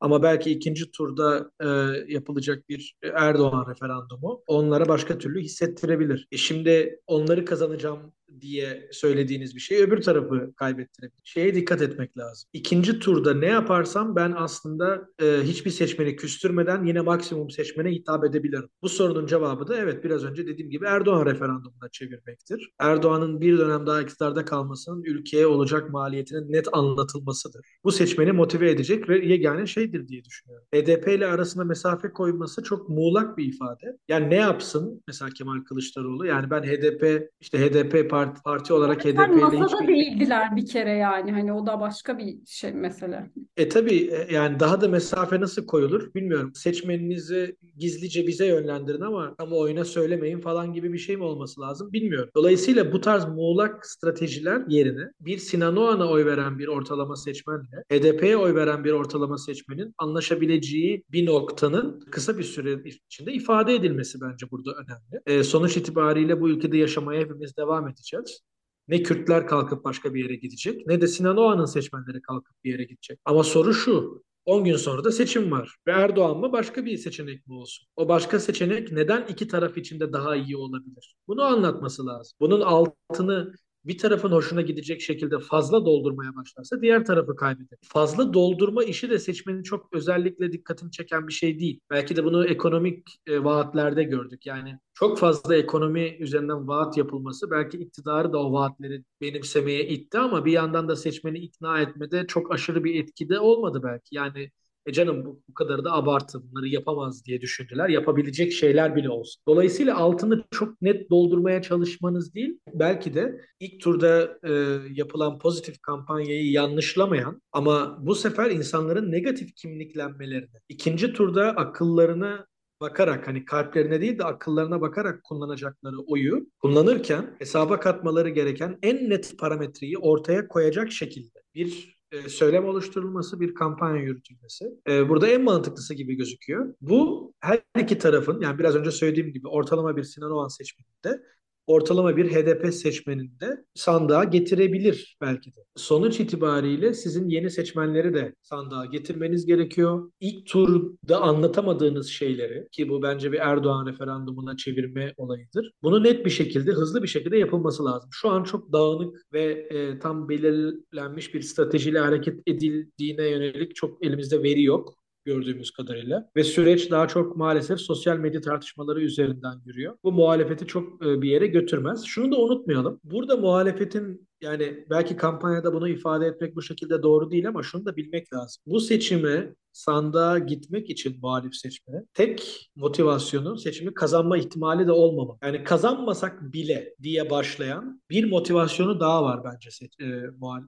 Ama 0.00 0.22
belki 0.22 0.50
ikinci 0.50 0.90
turda 0.90 1.50
e, 1.60 1.66
yapılacak 2.14 2.68
bir 2.68 2.94
Erdoğan 3.14 3.70
referandumu 3.70 4.42
onlara 4.46 4.88
başka 4.88 5.18
türlü 5.18 5.40
hissettirebilir. 5.40 6.28
E 6.32 6.36
şimdi 6.36 7.00
onları 7.06 7.44
kazanacağım 7.44 8.12
diye 8.40 8.88
söylediğiniz 8.92 9.54
bir 9.54 9.60
şey 9.60 9.82
öbür 9.82 10.02
tarafı 10.02 10.52
kaybettirebilir. 10.56 11.20
Şeye 11.24 11.54
dikkat 11.54 11.82
etmek 11.82 12.18
lazım. 12.18 12.48
İkinci 12.52 12.98
turda 12.98 13.34
ne 13.34 13.46
yaparsam 13.46 14.16
ben 14.16 14.34
aslında 14.36 15.08
e, 15.22 15.40
hiçbir 15.42 15.70
seçmeni 15.70 16.16
küstürmeden 16.16 16.84
yine 16.84 17.00
maksimum 17.00 17.50
seçmene 17.50 17.90
hitap 17.90 18.24
edebilirim. 18.24 18.68
Bu 18.82 18.88
sorunun 18.88 19.26
cevabı 19.26 19.68
da 19.68 19.76
evet 19.76 20.04
biraz 20.04 20.24
önce 20.24 20.46
dediğim 20.46 20.70
gibi 20.70 20.86
Erdoğan 20.86 21.26
referandumuna 21.26 21.88
çevirmektir. 21.92 22.72
Erdoğan'ın 22.78 23.40
bir 23.40 23.58
dönem 23.58 23.86
daha 23.86 24.02
iktidarda 24.02 24.44
kalmasının 24.44 25.02
ülkeye 25.02 25.46
olacak 25.46 25.90
maliyetinin 25.90 26.52
net 26.52 26.68
anlatılmasıdır. 26.72 27.66
Bu 27.84 27.92
seçmeni 27.92 28.32
motive 28.32 28.70
edecek 28.70 29.08
ve 29.08 29.26
yegane 29.26 29.66
şeydir 29.66 30.08
diye 30.08 30.24
düşünüyorum. 30.24 30.66
HDP 30.74 31.08
ile 31.08 31.26
arasında 31.26 31.64
mesafe 31.64 32.12
koyması 32.12 32.62
çok 32.62 32.88
muğlak 32.88 33.38
bir 33.38 33.44
ifade. 33.44 33.98
Yani 34.08 34.30
ne 34.30 34.36
yapsın 34.36 35.02
mesela 35.06 35.30
Kemal 35.30 35.64
Kılıçdaroğlu? 35.64 36.26
Yani 36.26 36.50
ben 36.50 36.62
HDP 36.62 37.30
işte 37.40 37.58
HDP 37.58 38.10
parti, 38.18 38.42
parti 38.42 38.72
olarak 38.72 39.04
HDP 39.04 39.08
ile 39.08 39.26
masada 39.26 39.64
hiçbir... 39.64 39.88
değildiler 39.88 40.56
bir 40.56 40.66
kere 40.66 40.90
yani 40.90 41.32
hani 41.32 41.52
o 41.52 41.66
da 41.66 41.80
başka 41.80 42.18
bir 42.18 42.36
şey 42.46 42.72
mesele. 42.72 43.30
E 43.56 43.68
tabii 43.68 43.96
e, 43.96 44.34
yani 44.34 44.60
daha 44.60 44.80
da 44.80 44.88
mesafe 44.88 45.40
nasıl 45.40 45.66
koyulur 45.66 46.14
bilmiyorum. 46.14 46.52
Seçmeninizi 46.54 47.56
gizlice 47.78 48.26
bize 48.26 48.46
yönlendirin 48.46 49.00
ama 49.00 49.34
ama 49.38 49.56
oyuna 49.56 49.84
söylemeyin 49.84 50.40
falan 50.40 50.72
gibi 50.72 50.92
bir 50.92 50.98
şey 50.98 51.16
mi 51.16 51.24
olması 51.24 51.60
lazım 51.60 51.92
bilmiyorum. 51.92 52.30
Dolayısıyla 52.36 52.92
bu 52.92 53.00
tarz 53.00 53.24
muğlak 53.24 53.86
stratejiler 53.86 54.62
yerine 54.68 55.02
bir 55.20 55.38
Sinan 55.38 55.76
Oğan'a 55.76 56.08
oy 56.08 56.26
veren 56.26 56.58
bir 56.58 56.68
ortalama 56.68 57.16
seçmenle 57.16 57.84
HDP'ye 57.92 58.36
oy 58.36 58.54
veren 58.54 58.84
bir 58.84 58.92
ortalama 58.92 59.38
seçmenin 59.38 59.94
anlaşabileceği 59.98 61.04
bir 61.12 61.26
noktanın 61.26 62.00
kısa 62.10 62.38
bir 62.38 62.42
süre 62.42 62.82
içinde 62.84 63.32
ifade 63.32 63.74
edilmesi 63.74 64.20
bence 64.20 64.50
burada 64.50 64.70
önemli. 64.72 65.22
E, 65.26 65.42
sonuç 65.42 65.76
itibariyle 65.76 66.40
bu 66.40 66.48
ülkede 66.48 66.76
yaşamaya 66.76 67.20
hepimiz 67.20 67.56
devam 67.56 67.88
edeceğiz 67.88 68.07
gideceğiz. 68.08 68.40
Ne 68.88 69.02
Kürtler 69.02 69.46
kalkıp 69.46 69.84
başka 69.84 70.14
bir 70.14 70.22
yere 70.22 70.36
gidecek 70.36 70.86
ne 70.86 71.00
de 71.00 71.06
Sinan 71.06 71.36
Oğan'ın 71.36 71.64
seçmenleri 71.64 72.22
kalkıp 72.22 72.54
bir 72.64 72.72
yere 72.72 72.84
gidecek. 72.84 73.20
Ama 73.24 73.44
soru 73.44 73.74
şu 73.74 74.22
10 74.44 74.64
gün 74.64 74.76
sonra 74.76 75.04
da 75.04 75.12
seçim 75.12 75.50
var. 75.50 75.76
Ve 75.86 75.92
Erdoğan 75.92 76.38
mı 76.38 76.52
başka 76.52 76.84
bir 76.84 76.96
seçenek 76.96 77.46
mi 77.46 77.54
olsun? 77.54 77.86
O 77.96 78.08
başka 78.08 78.40
seçenek 78.40 78.92
neden 78.92 79.26
iki 79.26 79.48
taraf 79.48 79.78
içinde 79.78 80.12
daha 80.12 80.36
iyi 80.36 80.56
olabilir? 80.56 81.16
Bunu 81.26 81.42
anlatması 81.42 82.06
lazım. 82.06 82.36
Bunun 82.40 82.60
altını 82.60 83.52
bir 83.88 83.98
tarafın 83.98 84.32
hoşuna 84.32 84.60
gidecek 84.60 85.00
şekilde 85.00 85.38
fazla 85.38 85.84
doldurmaya 85.84 86.36
başlarsa 86.36 86.82
diğer 86.82 87.04
tarafı 87.04 87.36
kaybeder. 87.36 87.78
Fazla 87.82 88.34
doldurma 88.34 88.84
işi 88.84 89.10
de 89.10 89.18
seçmenin 89.18 89.62
çok 89.62 89.88
özellikle 89.92 90.52
dikkatini 90.52 90.90
çeken 90.90 91.28
bir 91.28 91.32
şey 91.32 91.58
değil. 91.58 91.80
Belki 91.90 92.16
de 92.16 92.24
bunu 92.24 92.46
ekonomik 92.46 93.20
e, 93.26 93.44
vaatlerde 93.44 94.02
gördük. 94.02 94.46
Yani 94.46 94.78
çok 94.94 95.18
fazla 95.18 95.56
ekonomi 95.56 96.16
üzerinden 96.20 96.68
vaat 96.68 96.96
yapılması 96.96 97.50
belki 97.50 97.78
iktidarı 97.78 98.32
da 98.32 98.38
o 98.38 98.52
vaatleri 98.52 99.04
benimsemeye 99.20 99.88
itti 99.88 100.18
ama 100.18 100.44
bir 100.44 100.52
yandan 100.52 100.88
da 100.88 100.96
seçmeni 100.96 101.38
ikna 101.38 101.80
etmede 101.80 102.26
çok 102.26 102.52
aşırı 102.52 102.84
bir 102.84 102.94
etkide 102.94 103.40
olmadı 103.40 103.80
belki. 103.84 104.16
Yani 104.16 104.50
e 104.88 104.92
canım 104.92 105.24
bu, 105.24 105.42
bu 105.48 105.54
kadar 105.54 105.84
da 105.84 105.92
abartı 105.92 106.42
bunları 106.42 106.68
yapamaz 106.68 107.24
diye 107.24 107.40
düşündüler. 107.40 107.88
Yapabilecek 107.88 108.52
şeyler 108.52 108.96
bile 108.96 109.10
olsun. 109.10 109.42
Dolayısıyla 109.48 109.96
altını 109.96 110.44
çok 110.50 110.82
net 110.82 111.10
doldurmaya 111.10 111.62
çalışmanız 111.62 112.34
değil. 112.34 112.58
Belki 112.74 113.14
de 113.14 113.40
ilk 113.60 113.80
turda 113.80 114.38
e, 114.48 114.52
yapılan 114.92 115.38
pozitif 115.38 115.82
kampanyayı 115.82 116.50
yanlışlamayan 116.50 117.42
ama 117.52 117.98
bu 118.00 118.14
sefer 118.14 118.50
insanların 118.50 119.12
negatif 119.12 119.54
kimliklenmelerini 119.56 120.58
ikinci 120.68 121.12
turda 121.12 121.46
akıllarına 121.48 122.46
bakarak 122.80 123.28
hani 123.28 123.44
kalplerine 123.44 124.00
değil 124.00 124.18
de 124.18 124.24
akıllarına 124.24 124.80
bakarak 124.80 125.24
kullanacakları 125.24 125.98
oyu 125.98 126.46
kullanırken 126.58 127.36
hesaba 127.38 127.80
katmaları 127.80 128.28
gereken 128.28 128.78
en 128.82 129.10
net 129.10 129.38
parametreyi 129.38 129.98
ortaya 129.98 130.48
koyacak 130.48 130.92
şekilde 130.92 131.42
bir 131.54 131.97
söylem 132.28 132.64
oluşturulması, 132.64 133.40
bir 133.40 133.54
kampanya 133.54 134.02
yürütülmesi. 134.02 134.64
E, 134.88 135.08
burada 135.08 135.28
en 135.28 135.42
mantıklısı 135.42 135.94
gibi 135.94 136.14
gözüküyor. 136.14 136.74
Bu 136.80 137.32
her 137.40 137.60
iki 137.80 137.98
tarafın 137.98 138.40
yani 138.40 138.58
biraz 138.58 138.76
önce 138.76 138.90
söylediğim 138.90 139.32
gibi 139.32 139.48
ortalama 139.48 139.96
bir 139.96 140.02
Sinan 140.02 140.30
Oğan 140.30 140.48
seçmeninde 140.48 141.22
ortalama 141.68 142.16
bir 142.16 142.30
HDP 142.30 142.74
seçmeninde 142.74 143.64
sandığa 143.74 144.24
getirebilir 144.24 145.16
belki 145.20 145.50
de. 145.50 145.60
Sonuç 145.76 146.20
itibariyle 146.20 146.94
sizin 146.94 147.28
yeni 147.28 147.50
seçmenleri 147.50 148.14
de 148.14 148.34
sandığa 148.42 148.86
getirmeniz 148.86 149.46
gerekiyor. 149.46 150.10
İlk 150.20 150.46
turda 150.46 151.20
anlatamadığınız 151.20 152.08
şeyleri 152.08 152.68
ki 152.72 152.88
bu 152.88 153.02
bence 153.02 153.32
bir 153.32 153.38
Erdoğan 153.38 153.86
referandumuna 153.86 154.56
çevirme 154.56 155.14
olayıdır. 155.16 155.72
Bunu 155.82 156.02
net 156.02 156.24
bir 156.24 156.30
şekilde, 156.30 156.70
hızlı 156.70 157.02
bir 157.02 157.08
şekilde 157.08 157.38
yapılması 157.38 157.84
lazım. 157.84 158.10
Şu 158.12 158.30
an 158.30 158.42
çok 158.42 158.72
dağınık 158.72 159.16
ve 159.32 159.44
e, 159.70 159.98
tam 159.98 160.28
belirlenmiş 160.28 161.34
bir 161.34 161.40
stratejiyle 161.40 161.98
hareket 161.98 162.40
edildiğine 162.46 163.28
yönelik 163.28 163.74
çok 163.74 164.06
elimizde 164.06 164.42
veri 164.42 164.62
yok 164.62 164.97
gördüğümüz 165.28 165.70
kadarıyla. 165.70 166.30
Ve 166.36 166.44
süreç 166.44 166.90
daha 166.90 167.08
çok 167.08 167.36
maalesef 167.36 167.80
sosyal 167.80 168.16
medya 168.16 168.40
tartışmaları 168.40 169.00
üzerinden 169.00 169.54
yürüyor. 169.66 169.94
Bu 170.04 170.12
muhalefeti 170.12 170.66
çok 170.66 171.06
e, 171.06 171.22
bir 171.22 171.30
yere 171.30 171.46
götürmez. 171.46 172.04
Şunu 172.04 172.32
da 172.32 172.36
unutmayalım. 172.36 173.00
Burada 173.04 173.36
muhalefetin 173.36 174.27
yani 174.40 174.84
belki 174.90 175.16
kampanyada 175.16 175.74
bunu 175.74 175.88
ifade 175.88 176.26
etmek 176.26 176.56
bu 176.56 176.62
şekilde 176.62 177.02
doğru 177.02 177.30
değil 177.30 177.48
ama 177.48 177.62
şunu 177.62 177.84
da 177.84 177.96
bilmek 177.96 178.32
lazım. 178.32 178.62
Bu 178.66 178.80
seçime 178.80 179.54
sandığa 179.72 180.38
gitmek 180.38 180.90
için 180.90 181.18
muhalif 181.22 181.54
seçmene 181.54 182.02
tek 182.14 182.70
motivasyonu 182.76 183.58
seçimi 183.58 183.94
kazanma 183.94 184.38
ihtimali 184.38 184.86
de 184.86 184.92
olmama. 184.92 185.38
Yani 185.42 185.64
kazanmasak 185.64 186.52
bile 186.52 186.94
diye 187.02 187.30
başlayan 187.30 188.02
bir 188.10 188.30
motivasyonu 188.30 189.00
daha 189.00 189.22
var 189.24 189.44
bence 189.44 189.70
seç, 189.70 190.00
e, 190.00 190.22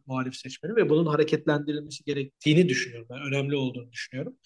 muhalif 0.07 0.37
seçmeni 0.37 0.77
ve 0.77 0.91
bunun 0.91 1.07
hareketlendirilmesi 1.07 2.05
gerektiğini 2.05 2.69
düşünüyorum. 2.69 3.09
Ben 3.11 3.23
önemli 3.23 3.57
olduğunu 3.57 3.93
düşünüyorum. 3.93 4.37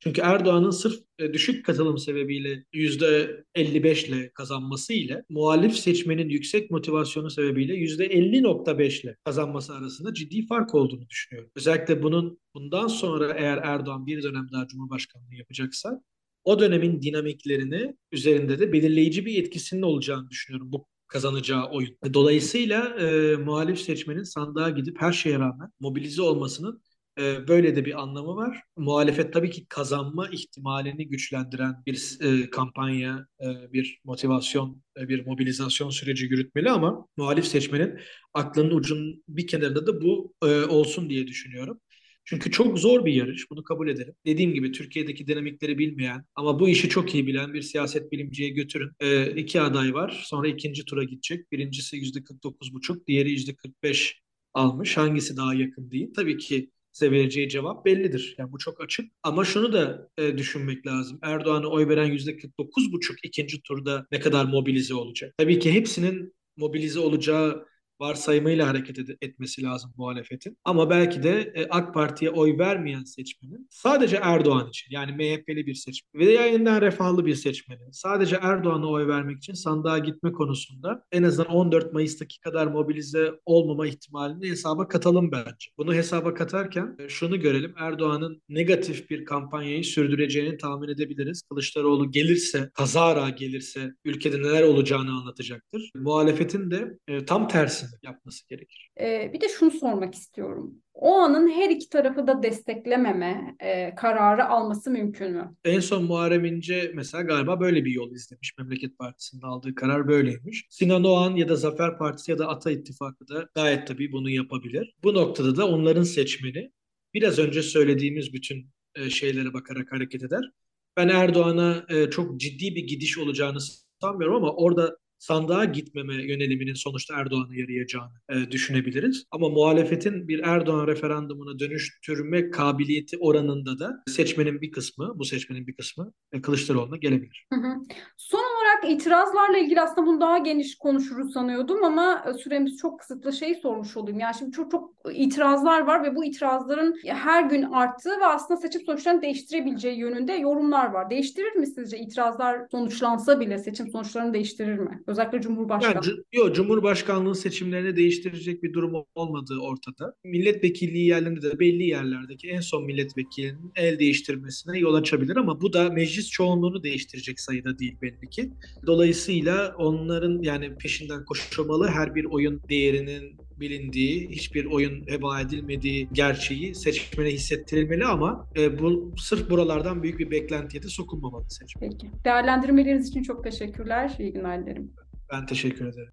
Çünkü 0.00 0.20
Erdoğan'ın 0.20 0.70
sırf 0.70 1.00
e, 1.18 1.32
düşük 1.32 1.64
katılım 1.64 1.98
sebebiyle 1.98 2.64
%55 2.72 4.08
ile 4.08 4.32
kazanması 4.32 4.92
ile 4.92 5.24
muhalif 5.28 5.76
seçmenin 5.76 6.28
yüksek 6.28 6.70
motivasyonu 6.70 7.30
sebebiyle 7.30 7.74
%50.5 7.74 9.02
ile 9.04 9.16
kazanması 9.24 9.74
arasında 9.74 10.14
ciddi 10.14 10.46
fark 10.46 10.74
olduğunu 10.74 11.08
düşünüyorum. 11.08 11.50
Özellikle 11.56 12.02
bunun 12.02 12.38
bundan 12.54 12.86
sonra 12.86 13.32
eğer 13.32 13.58
Erdoğan 13.58 14.06
bir 14.06 14.22
dönem 14.22 14.48
daha 14.52 14.66
Cumhurbaşkanlığı 14.66 15.34
yapacaksa 15.34 16.02
o 16.44 16.60
dönemin 16.60 17.02
dinamiklerini 17.02 17.96
üzerinde 18.12 18.58
de 18.58 18.72
belirleyici 18.72 19.26
bir 19.26 19.42
etkisinin 19.42 19.82
olacağını 19.82 20.30
düşünüyorum 20.30 20.72
bu 20.72 20.86
kazanacağı 21.08 21.70
oyun. 21.70 21.96
Dolayısıyla 22.14 22.84
e, 22.98 23.36
muhalif 23.36 23.80
seçmenin 23.80 24.22
sandığa 24.22 24.70
gidip 24.70 25.00
her 25.00 25.12
şeye 25.12 25.38
rağmen 25.38 25.70
mobilize 25.80 26.22
olmasının 26.22 26.82
e, 27.18 27.48
böyle 27.48 27.76
de 27.76 27.84
bir 27.84 28.02
anlamı 28.02 28.36
var. 28.36 28.62
Muhalefet 28.76 29.32
tabii 29.32 29.50
ki 29.50 29.66
kazanma 29.68 30.28
ihtimalini 30.28 31.08
güçlendiren 31.08 31.74
bir 31.86 32.18
e, 32.20 32.50
kampanya, 32.50 33.26
e, 33.40 33.72
bir 33.72 34.00
motivasyon, 34.04 34.82
e, 35.00 35.08
bir 35.08 35.26
mobilizasyon 35.26 35.90
süreci 35.90 36.24
yürütmeli 36.24 36.70
ama 36.70 37.06
muhalif 37.16 37.46
seçmenin 37.46 37.98
aklının 38.34 38.70
ucunun 38.70 39.22
bir 39.28 39.46
kenarında 39.46 39.86
da 39.86 40.02
bu 40.02 40.34
e, 40.42 40.46
olsun 40.46 41.10
diye 41.10 41.26
düşünüyorum. 41.26 41.80
Çünkü 42.24 42.50
çok 42.50 42.78
zor 42.78 43.04
bir 43.04 43.12
yarış, 43.12 43.50
bunu 43.50 43.64
kabul 43.64 43.88
edelim. 43.88 44.14
Dediğim 44.26 44.54
gibi 44.54 44.72
Türkiye'deki 44.72 45.26
dinamikleri 45.26 45.78
bilmeyen 45.78 46.24
ama 46.34 46.60
bu 46.60 46.68
işi 46.68 46.88
çok 46.88 47.14
iyi 47.14 47.26
bilen 47.26 47.54
bir 47.54 47.62
siyaset 47.62 48.12
bilimciye 48.12 48.48
götürün. 48.48 48.90
E, 49.00 49.30
iki 49.30 49.60
aday 49.60 49.94
var, 49.94 50.22
sonra 50.26 50.48
ikinci 50.48 50.84
tura 50.84 51.04
gidecek. 51.04 51.52
Birincisi 51.52 51.96
%49,5, 51.96 53.06
diğeri 53.06 53.30
%45 53.30 54.20
almış. 54.54 54.96
Hangisi 54.96 55.36
daha 55.36 55.54
yakın 55.54 55.90
değil? 55.90 56.12
Tabii 56.16 56.38
ki 56.38 56.70
size 56.98 57.10
vereceği 57.10 57.48
cevap 57.48 57.84
bellidir. 57.84 58.34
Yani 58.38 58.52
bu 58.52 58.58
çok 58.58 58.80
açık. 58.80 59.10
Ama 59.22 59.44
şunu 59.44 59.72
da 59.72 60.08
e, 60.18 60.38
düşünmek 60.38 60.86
lazım. 60.86 61.18
Erdoğan'a 61.22 61.66
oy 61.66 61.88
veren 61.88 62.10
%49,5 62.10 63.16
ikinci 63.22 63.62
turda 63.62 64.06
ne 64.12 64.20
kadar 64.20 64.44
mobilize 64.44 64.94
olacak? 64.94 65.34
Tabii 65.38 65.58
ki 65.58 65.72
hepsinin 65.72 66.34
mobilize 66.56 67.00
olacağı 67.00 67.67
varsayımıyla 68.00 68.68
hareket 68.68 68.98
ed- 68.98 69.16
etmesi 69.22 69.62
lazım 69.62 69.92
muhalefetin. 69.96 70.58
Ama 70.64 70.90
belki 70.90 71.22
de 71.22 71.52
e, 71.54 71.66
AK 71.68 71.94
Parti'ye 71.94 72.30
oy 72.30 72.58
vermeyen 72.58 73.04
seçmenin 73.04 73.66
sadece 73.70 74.18
Erdoğan 74.22 74.68
için 74.68 74.86
yani 74.90 75.12
MHP'li 75.12 75.66
bir 75.66 75.74
seçmen 75.74 76.26
veya 76.26 76.46
yeniden 76.46 76.80
refahlı 76.80 77.26
bir 77.26 77.34
seçmenin 77.34 77.90
sadece 77.90 78.38
Erdoğan'a 78.42 78.86
oy 78.86 79.06
vermek 79.06 79.38
için 79.38 79.52
sandığa 79.52 79.98
gitme 79.98 80.32
konusunda 80.32 81.04
en 81.12 81.22
azından 81.22 81.52
14 81.52 81.92
Mayıs'taki 81.92 82.40
kadar 82.40 82.66
mobilize 82.66 83.32
olmama 83.46 83.86
ihtimalini 83.86 84.50
hesaba 84.50 84.88
katalım 84.88 85.32
bence. 85.32 85.70
Bunu 85.78 85.94
hesaba 85.94 86.34
katarken 86.34 86.96
e, 86.98 87.08
şunu 87.08 87.40
görelim. 87.40 87.74
Erdoğan'ın 87.78 88.42
negatif 88.48 89.10
bir 89.10 89.24
kampanyayı 89.24 89.84
sürdüreceğini 89.84 90.56
tahmin 90.56 90.88
edebiliriz. 90.88 91.42
Kılıçdaroğlu 91.42 92.10
gelirse, 92.10 92.70
kazara 92.74 93.30
gelirse 93.30 93.94
ülkede 94.04 94.38
neler 94.42 94.62
olacağını 94.62 95.10
anlatacaktır. 95.10 95.90
Muhalefetin 95.94 96.70
de 96.70 96.98
e, 97.08 97.24
tam 97.24 97.48
tersi 97.48 97.87
yapması 98.02 98.48
gerekir. 98.48 98.90
Ee, 99.00 99.30
bir 99.32 99.40
de 99.40 99.48
şunu 99.48 99.70
sormak 99.70 100.14
istiyorum. 100.14 100.74
O 100.94 101.14
anın 101.14 101.48
her 101.48 101.70
iki 101.70 101.88
tarafı 101.88 102.26
da 102.26 102.42
desteklememe 102.42 103.56
e, 103.60 103.94
kararı 103.94 104.48
alması 104.48 104.90
mümkün 104.90 105.32
mü? 105.32 105.56
En 105.64 105.80
son 105.80 106.04
Muharrem 106.04 106.44
İnce 106.44 106.92
mesela 106.94 107.22
galiba 107.22 107.60
böyle 107.60 107.84
bir 107.84 107.92
yol 107.92 108.12
izlemiş. 108.12 108.58
Memleket 108.58 108.98
Partisi'nin 108.98 109.42
aldığı 109.42 109.74
karar 109.74 110.08
böyleymiş. 110.08 110.66
Sinan 110.70 111.04
Oğan 111.04 111.36
ya 111.36 111.48
da 111.48 111.56
Zafer 111.56 111.98
Partisi 111.98 112.30
ya 112.30 112.38
da 112.38 112.48
Ata 112.48 112.70
İttifakı 112.70 113.28
da 113.28 113.48
gayet 113.54 113.86
tabii 113.86 114.12
bunu 114.12 114.30
yapabilir. 114.30 114.94
Bu 115.02 115.14
noktada 115.14 115.56
da 115.56 115.68
onların 115.68 116.02
seçmeni 116.02 116.70
biraz 117.14 117.38
önce 117.38 117.62
söylediğimiz 117.62 118.32
bütün 118.32 118.70
e, 118.94 119.10
şeylere 119.10 119.52
bakarak 119.52 119.92
hareket 119.92 120.22
eder. 120.22 120.50
Ben 120.96 121.08
Erdoğan'a 121.08 121.86
e, 121.88 122.10
çok 122.10 122.40
ciddi 122.40 122.74
bir 122.74 122.86
gidiş 122.86 123.18
olacağını 123.18 123.58
sanmıyorum 124.00 124.36
ama 124.36 124.54
orada 124.54 124.96
sandığa 125.18 125.64
gitmeme 125.64 126.14
yöneliminin 126.14 126.74
sonuçta 126.74 127.14
Erdoğan'a 127.20 127.54
yarayacağını 127.54 128.12
e, 128.28 128.50
düşünebiliriz. 128.50 129.24
Ama 129.30 129.48
muhalefetin 129.48 130.28
bir 130.28 130.38
Erdoğan 130.38 130.86
referandumuna 130.86 131.58
dönüştürme 131.58 132.50
kabiliyeti 132.50 133.18
oranında 133.18 133.78
da 133.78 134.02
seçmenin 134.08 134.60
bir 134.60 134.70
kısmı, 134.70 135.12
bu 135.18 135.24
seçmenin 135.24 135.66
bir 135.66 135.74
kısmı 135.74 136.12
e, 136.32 136.42
Kılıçdaroğlu'na 136.42 136.96
gelebilir. 136.96 137.46
Hı 137.52 137.60
hı. 137.60 137.74
Son 138.16 138.57
olarak 138.78 139.00
itirazlarla 139.00 139.58
ilgili 139.58 139.80
aslında 139.80 140.06
bunu 140.06 140.20
daha 140.20 140.38
geniş 140.38 140.78
konuşuruz 140.78 141.32
sanıyordum 141.32 141.84
ama 141.84 142.24
e, 142.28 142.38
süremiz 142.38 142.76
çok 142.76 143.00
kısıtlı 143.00 143.32
şey 143.32 143.54
sormuş 143.54 143.96
olayım. 143.96 144.20
Yani 144.20 144.34
şimdi 144.38 144.52
çok 144.52 144.70
çok 144.70 144.94
itirazlar 145.12 145.80
var 145.80 146.04
ve 146.04 146.16
bu 146.16 146.24
itirazların 146.24 146.96
her 147.06 147.44
gün 147.44 147.62
arttığı 147.62 148.20
ve 148.20 148.26
aslında 148.26 148.60
seçim 148.60 148.80
sonuçlarını 148.80 149.22
değiştirebileceği 149.22 149.98
yönünde 149.98 150.32
yorumlar 150.32 150.90
var. 150.90 151.10
Değiştirir 151.10 151.52
mi 151.52 151.66
sizce 151.66 151.98
itirazlar 151.98 152.60
sonuçlansa 152.70 153.40
bile 153.40 153.58
seçim 153.58 153.90
sonuçlarını 153.90 154.34
değiştirir 154.34 154.78
mi? 154.78 155.02
Özellikle 155.06 155.40
Cumhurbaşkanı. 155.40 155.94
Yani, 155.94 156.18
yok, 156.32 156.54
Cumhurbaşkanlığı 156.54 157.34
seçimlerini 157.34 157.96
değiştirecek 157.96 158.62
bir 158.62 158.72
durum 158.72 159.04
olmadığı 159.14 159.58
ortada. 159.60 160.14
Milletvekilliği 160.24 161.06
yerlerinde 161.06 161.42
de 161.42 161.58
belli 161.58 161.84
yerlerdeki 161.84 162.48
en 162.48 162.60
son 162.60 162.84
milletvekilinin 162.84 163.72
el 163.76 163.98
değiştirmesine 163.98 164.78
yol 164.78 164.94
açabilir 164.94 165.36
ama 165.36 165.60
bu 165.60 165.72
da 165.72 165.90
meclis 165.90 166.30
çoğunluğunu 166.30 166.82
değiştirecek 166.82 167.40
sayıda 167.40 167.78
değil 167.78 167.96
belli 168.02 168.30
ki. 168.30 168.50
Dolayısıyla 168.86 169.74
onların 169.78 170.42
yani 170.42 170.74
peşinden 170.74 171.24
koşulmalı 171.24 171.88
her 171.88 172.14
bir 172.14 172.24
oyun 172.24 172.60
değerinin 172.68 173.36
bilindiği, 173.60 174.28
hiçbir 174.28 174.64
oyun 174.64 175.06
heba 175.06 175.40
edilmediği 175.40 176.08
gerçeği 176.12 176.74
seçmene 176.74 177.28
hissettirilmeli 177.28 178.04
ama 178.04 178.46
e, 178.56 178.78
bu 178.78 179.14
sırf 179.16 179.50
buralardan 179.50 180.02
büyük 180.02 180.18
bir 180.18 180.30
beklentiye 180.30 180.82
de 180.82 180.88
sokulmamalı 180.88 181.44
seçmen. 181.50 181.90
Peki. 181.90 182.10
Değerlendirmeleriniz 182.24 183.08
için 183.08 183.22
çok 183.22 183.44
teşekkürler. 183.44 184.16
İyi 184.18 184.32
günler 184.32 184.62
dilerim. 184.62 184.90
Ben 185.32 185.46
teşekkür 185.46 185.86
ederim. 185.86 186.10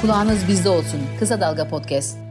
Kulağınız 0.00 0.48
bizde 0.48 0.68
olsun. 0.68 1.00
Kısa 1.18 1.40
Dalga 1.40 1.68
Podcast. 1.68 2.23